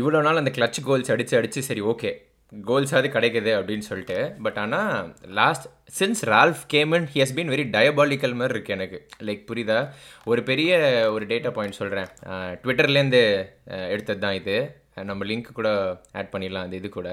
இவ்வளோ 0.00 0.20
நாள் 0.26 0.40
அந்த 0.42 0.52
கிளச் 0.56 0.80
கோல்ஸ் 0.88 1.12
அடித்து 1.14 1.34
அடித்து 1.38 1.60
சரி 1.70 1.82
ஓகே 1.92 2.10
கோல்ஸாவது 2.52 3.08
கிடைக்குது 3.14 3.50
அப்படின்னு 3.58 3.86
சொல்லிட்டு. 3.88 4.18
பட் 4.44 4.58
ஆனால் 4.62 5.08
last 5.38 5.66
since 5.98 6.22
Ralph 6.32 6.62
came in 6.74 7.06
he 7.14 7.20
has 7.22 7.34
been 7.38 7.52
very 7.54 7.64
diabolical 7.76 8.36
மாதிரி 8.40 8.54
இருக்குது 8.56 8.76
எனக்கு. 8.78 8.98
லைக் 9.28 9.42
புரியுதா? 9.50 9.78
ஒரு 10.30 10.42
பெரிய 10.50 10.78
ஒரு 11.14 11.26
டேட்டா 11.32 11.50
பாயிண்ட் 11.58 11.78
சொல்கிறேன் 11.80 12.08
ட்விட்டர்லேருந்து 12.62 13.22
எடுத்தது 13.94 14.22
தான் 14.26 14.38
இது. 14.40 14.56
நம்ம 15.10 15.24
லிங்க் 15.30 15.50
கூட 15.58 15.70
ஆட் 16.20 16.30
பண்ணிடலாம் 16.34 16.66
அந்த 16.66 16.76
இது 16.80 16.90
கூட. 16.98 17.08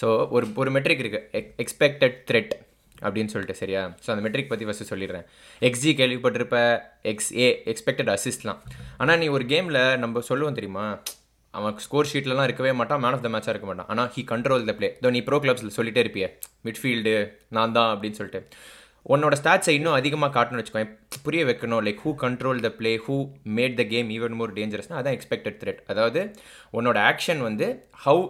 ஸோ 0.00 0.08
ஒரு 0.36 0.46
ஒரு 0.62 0.70
மெட்ரிக் 0.76 1.02
இருக்குது 1.04 1.44
எக்ஸ்பெக்டட் 1.64 2.16
த்ரெட் 2.30 2.54
அப்படின்னு 3.06 3.32
சொல்லிட்டு 3.32 3.60
சரியா? 3.60 3.82
ஸோ 4.04 4.08
அந்த 4.12 4.22
மெட்ரிக் 4.26 4.50
பற்றி 4.50 4.66
ஃபஸ்ட்டு 4.68 4.90
சொல்லிடுறேன். 4.90 5.24
எக்ஸி 5.68 5.90
கேள்விப்பட்டிருப்ப 6.00 6.58
எக்ஸ் 7.12 7.30
ஏ 7.44 7.46
எக்ஸ்பெக்டட் 7.72 8.10
அசிஸ்ட்லாம் 8.14 8.60
ஆனால் 9.02 9.18
நீ 9.22 9.28
ஒரு 9.36 9.46
கேமில் 9.52 9.80
நம்ம 10.04 10.22
சொல்லுவோம் 10.30 10.58
தெரியுமா? 10.58 10.86
அவன் 11.58 11.76
ஸ்கோர் 11.86 12.10
ஷீட்லலாம் 12.12 12.46
இருக்கவே 12.48 12.72
மாட்டான் 12.80 13.00
மேன் 13.04 13.16
ஆஃப் 13.16 13.24
த 13.26 13.30
மேட்சாக 13.34 13.54
இருக்க 13.54 13.68
மாட்டான். 13.70 13.88
ஆனால் 13.92 14.08
ஹி 14.14 14.22
கண்ட்ரோல் 14.32 14.66
த 14.70 14.74
பிளே 14.78 14.88
தோ 15.04 15.10
நீ 15.16 15.20
ப்ரோ 15.28 15.38
கிளப்ஸில் 15.44 15.76
சொல்லிட்டே 15.78 16.02
இருப்பிய. 16.04 16.26
மிட்ஃபீல்டு 16.68 17.14
நான் 17.58 17.74
தான் 17.78 17.90
அப்படின்னு 17.94 18.18
சொல்லிட்டு. 18.20 18.42
உன்னோட 19.14 19.34
ஸ்டாட்ஸை 19.40 19.72
இன்னும் 19.78 19.96
அதிகமாக 19.98 20.32
காட்டணும்னு 20.36 20.62
வச்சுக்கோங்க 20.62 21.20
புரிய 21.26 21.42
வைக்கணும். 21.50 21.82
Like 21.86 22.00
who 22.04 22.12
control 22.24 22.60
the 22.66 22.70
play 22.78 22.92
who 23.04 23.16
made 23.58 23.76
the 23.80 23.84
game 23.92 24.08
even 24.16 24.34
more 24.38 24.54
டேஞ்சரஸ்னா 24.58 24.98
அதான் 25.00 25.16
எக்ஸ்பெக்டட் 25.18 25.58
த்ரெட் 25.62 25.80
அதாவது 25.92 26.22
உன்னோட 26.78 26.98
ஆக்ஷன் 27.10 27.42
வந்து 27.48 27.68
how 28.06 28.24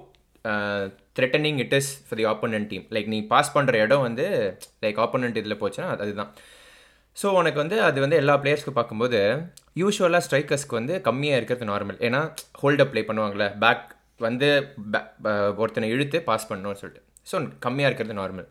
threatening 1.19 1.59
it 1.65 1.75
is 1.79 1.91
for 2.09 2.19
the 2.21 2.27
opponent 2.33 2.69
team 2.73 2.85
like 2.97 3.09
நீ 3.15 3.19
பாஸ் 3.33 3.55
பண்ணுற 3.57 3.81
இடம் 3.85 4.05
வந்து 4.09 4.27
லைக் 4.85 5.01
ஆப்போனன்ட் 5.05 5.41
இதில் 5.43 5.61
போச்சுன்னா 5.63 5.89
அதுதான். 6.05 6.33
ஸோ 7.17 7.27
உனக்கு 7.33 7.59
வந்து 7.63 7.77
அது 7.83 7.99
வந்து 8.01 8.17
எல்லா 8.17 8.35
பிளேயர்ஸ்க்கு 8.41 8.73
பார்க்கும்போது 8.73 9.19
யூஸ்வலாக 9.77 10.25
ஸ்ட்ரைக்கர்ஸ்க்கு 10.27 10.79
வந்து 10.79 10.95
கம்மியாக 11.07 11.39
இருக்கிறது 11.39 11.69
நார்மல் 11.71 11.99
ஏன்னா 12.07 12.21
ஹோல்டப் 12.61 12.91
ப்ளே 12.93 13.03
பண்ணுவாங்களே 13.09 13.49
பேக் 13.63 13.85
வந்து 14.21 14.49
ஒருத்தனை 15.59 15.89
இழுத்து 15.95 16.19
பாஸ் 16.29 16.49
பண்ணணும்னு 16.51 16.81
சொல்லிட்டு. 16.83 17.01
ஸோ 17.27 17.35
கம்மியாக 17.65 17.91
இருக்கிறது 17.91 18.19
நார்மல் 18.21 18.47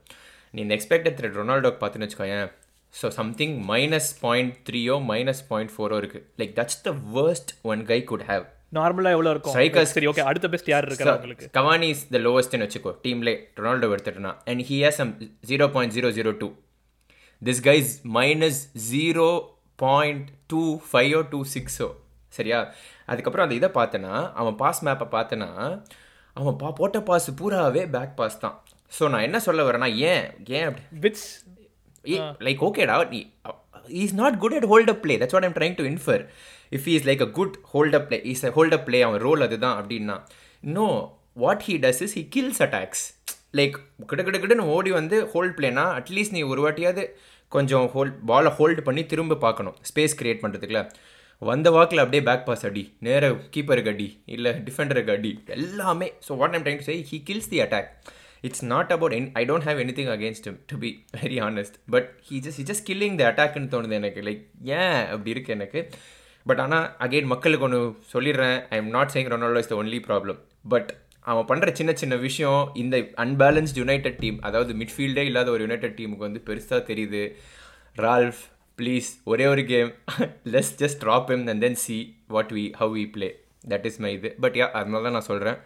நீ 0.54 0.60
இந்த 0.62 0.74
எக்ஸ்பெக்டட் 0.78 1.18
த்ரெட் 1.18 1.40
ரொனால்டோக்கு 1.40 1.80
பார்த்துன்னு 1.82 2.08
வச்சுக்கோயேன். 2.08 2.50
ஸோ 2.94 3.08
சம்திங் 3.18 3.56
மைனஸ் 3.70 4.10
பாயிண்ட் 4.22 4.54
த்ரீயோ 4.68 4.98
மைனஸ் 5.10 5.42
பாயிண்ட் 5.48 5.74
ஃபோரோ 5.74 5.96
இருக்குது 6.02 6.26
like 6.42 6.54
that's 6.60 6.82
the 6.84 6.94
worst 7.16 7.52
one 7.72 7.82
guy 7.86 8.00
could 8.12 8.28
have 8.30 8.46
நார்மலா 8.76 9.10
எவ்வளவு 9.16 9.34
இருக்கும்? 9.34 9.54
Strikers- 9.56 9.92
சரி 9.92 10.08
ஓகே 10.08 10.24
அடுத்த 10.30 10.48
பெஸ்ட் 10.50 10.70
யார் 10.72 10.88
இருக்கா 10.88 11.12
உங்களுக்கு 11.16 11.48
கவானி 11.58 11.90
இஸ் 11.94 12.06
த 12.10 12.20
லோவஸ்ட்னு 12.20 12.66
வச்சுக்கோ 12.66 12.94
டீம்லே 13.04 13.34
ரொனால்டோ 13.60 13.90
எடுத்துட்டோம்னா 13.96 14.34
and 14.52 14.64
he 14.70 14.78
has 14.84 15.00
some 15.02 15.12
zero 15.52 15.68
point 15.76 15.96
zero 15.98 16.10
zero 16.18 16.34
two 16.42 16.48
this 17.42 17.62
guy's 17.68 17.92
minus 18.18 18.60
zero 18.92 19.28
point 19.80 20.28
two 20.48 20.62
ஃபைவோ 20.90 21.22
two 21.30 21.40
சிக்ஸோ 21.54 21.88
சரியா? 22.34 22.60
அதுக்கப்புறம் 23.06 23.46
அந்த 23.46 23.56
இதை 23.56 23.70
பார்த்தேன்னா 23.70 24.14
அவன் 24.34 24.56
பாஸ் 24.56 24.82
மேப்பை 24.86 25.08
பார்த்தேன்னா 25.12 25.50
அவன் 26.38 26.56
பா 26.56 26.70
போட்ட 26.72 27.00
பாஸ் 27.02 27.28
பூராவே 27.40 27.84
பேக் 27.90 28.16
பாஸ் 28.16 28.40
தான். 28.40 28.56
ஸோ 28.92 29.10
நான் 29.10 29.22
என்ன 29.22 29.40
சொல்ல 29.40 29.62
வரேன்னா 29.68 29.90
ஏன் 30.12 30.26
ஏன் 30.58 30.66
அப்படி? 30.70 30.84
விச் 31.04 31.24
லைக் 32.48 32.64
ஓகேடா 32.68 32.96
நீ 33.14 33.22
is 34.04 34.14
not 34.14 34.38
good 34.38 34.54
at 34.54 34.68
hold 34.72 34.92
up 34.94 35.02
play 35.04 35.16
that's 35.22 35.36
what 35.38 35.48
I'm 35.50 35.58
trying 35.60 35.78
to 35.80 35.86
infer 35.92 36.24
if 36.72 36.88
is 36.96 37.06
like 37.10 37.22
a 37.22 37.30
good 37.40 37.56
hold 37.74 37.96
up 38.00 38.08
play 38.10 38.18
is 38.34 38.44
a 38.46 38.52
hold 38.58 38.76
up 38.78 38.86
play 38.88 39.02
அவன் 39.02 39.22
ரோல் 39.28 39.44
அதுதான் 39.48 39.78
அப்படின்னா. 39.82 40.16
No 40.64 40.88
what 41.44 41.64
he 41.68 41.76
does 41.86 42.02
is 42.08 42.16
he 42.20 42.24
kills 42.36 42.62
attacks 42.68 43.04
like 43.54 43.76
கிட்ட 44.10 44.22
கிட்ட 44.24 44.38
கிட்டன்னு 44.44 44.72
ஓடி 44.76 44.92
வந்து 45.00 45.18
hold 45.34 45.56
பிளேனா 45.58 45.86
at least 46.00 46.36
நீ 46.38 46.42
ஒரு 46.52 46.62
வாட்டியாவது 46.66 47.04
கொஞ்சம் 47.56 47.86
ஹோல்ட் 47.94 48.18
பாலை 48.30 48.52
ஹோல்டு 48.58 48.82
பண்ணி 48.88 49.04
திரும்ப 49.12 49.40
பார்க்கணும். 49.44 49.76
ஸ்பேஸ் 49.90 50.18
க்ரியேட் 50.20 50.42
பண்ணுறதுக்குல 50.44 50.82
வந்த 51.42 51.68
வாக்கில் 51.76 52.02
அப்படியே 52.04 52.24
பேக் 52.28 52.46
பாஸ் 52.48 52.66
அடி. 52.68 52.84
நேர 53.06 53.30
கீப்பருக்கு 53.54 53.92
அடி. 53.94 54.08
இல்லை 54.36 54.52
டிஃபெண்டருக்கு 54.68 55.14
அடி. 55.18 55.32
எல்லாமே. 55.56 56.08
So 56.28 56.38
what 56.42 56.56
I'm 56.58 56.66
time 56.68 56.80
to 56.82 56.88
say 56.90 56.96
he 57.10 57.18
kills 57.30 57.50
the 57.54 57.60
attack 57.66 57.90
it's 58.48 58.66
not 58.72 58.92
about 58.96 59.16
N 59.18 59.30
I 59.42 59.44
don't 59.50 59.66
have 59.68 59.80
any 59.84 59.94
thing 60.00 60.12
against 60.16 60.50
to 60.72 60.78
be 60.84 60.92
very 61.18 61.38
honest 61.48 61.78
but 61.96 62.10
he 62.28 62.38
just 62.46 62.60
he 62.62 62.66
just 62.72 62.86
killing 62.90 63.18
the 63.22 63.26
அட்டாக்னு 63.32 63.72
தோணுது 63.74 63.98
எனக்கு. 64.02 64.22
Like 64.28 64.44
ஏன் 64.80 65.00
அப்படி 65.14 65.34
இருக்குது 65.36 65.58
எனக்கு? 65.58 65.82
But 66.46 66.62
ஆனால் 66.66 66.88
again 67.06 67.32
மக்களுக்கு 67.34 67.66
ஒன்று 67.68 67.80
சொல்லிடுறேன். 68.14 68.58
I 68.74 68.78
am 68.82 68.92
not 68.98 69.14
saying 69.16 69.32
Ronaldo 69.34 69.62
is 69.66 69.72
the 69.74 69.78
only 69.84 70.00
problem 70.10 70.40
but 70.74 70.92
அவன் 71.32 71.48
பண்ணுற 71.50 71.70
சின்ன 71.80 71.92
சின்ன 72.02 72.16
விஷயம் 72.26 72.64
இந்த 72.82 72.98
அன்பேலன்ஸ்ட் 73.24 73.80
யுனைடெட் 73.82 74.20
டீம் 74.24 74.38
அதாவது 74.48 74.74
மிட்ஃபீல்டே 74.82 75.24
இல்லாத 75.30 75.50
ஒரு 75.56 75.64
யுனைடெட் 75.66 75.98
டீமுக்கு 76.00 76.28
வந்து 76.28 76.42
பெருசாக 76.50 76.82
தெரியுது. 76.90 77.24
ரால்ஃப் 78.06 78.44
ப்ளீஸ் 78.80 79.10
ஒரே 79.32 79.46
ஒரு 79.54 79.64
game 79.72 79.90
less 80.54 80.72
just 80.82 81.00
drop 81.04 81.32
him 81.36 81.46
and 81.54 81.64
then 81.66 81.80
see 81.86 81.98
what 82.36 82.52
we 82.58 82.66
have 82.82 82.94
we 83.00 83.06
play 83.16 83.30
that 83.74 83.88
is 83.90 84.00
my 84.06 84.12
இது. 84.18 84.30
பட் 84.46 84.58
யா 84.62 84.68
அதனால 84.80 85.04
தான் 85.08 85.18
நான் 85.18 85.30
சொல்கிறேன் 85.32 85.58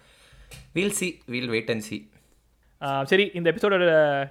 wheel 0.77 0.97
see 0.99 1.09
we'll 1.33 1.51
wait 1.55 1.71
and 1.75 1.85
see 1.89 1.97
சரி 3.11 3.25
இந்த 3.37 3.47
எபிசோடோட 3.53 3.85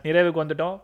நிறைவுக்கு 0.08 0.42
வந்துட்டோம். 0.44 0.76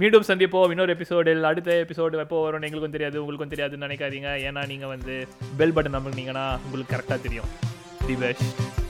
மீண்டும் 0.00 0.26
சந்திப்போம் 0.28 0.70
இன்னொரு 0.72 0.92
எபிசோடில் 0.96 1.48
அடுத்த 1.50 1.70
எபிசோடு 1.84 2.20
எப்போ 2.24 2.42
வரும்னு 2.44 2.68
எங்களுக்கும் 2.68 2.96
தெரியாது 2.96 3.22
உங்களுக்கும் 3.22 3.52
தெரியாதுன்னு 3.54 3.86
நினைக்காதீங்க. 3.88 4.30
ஏன்னா 4.48 4.62
நீங்கள் 4.72 4.92
வந்து 4.94 5.16
பெல் 5.60 5.74
பட்டன் 5.78 5.98
நம்பினீங்கன்னா 5.98 6.46
உங்களுக்கு 6.66 6.94
கரெக்டாக 6.94 7.20
தெரியும். 7.26 7.50
The 8.06 8.16
best 8.24 8.86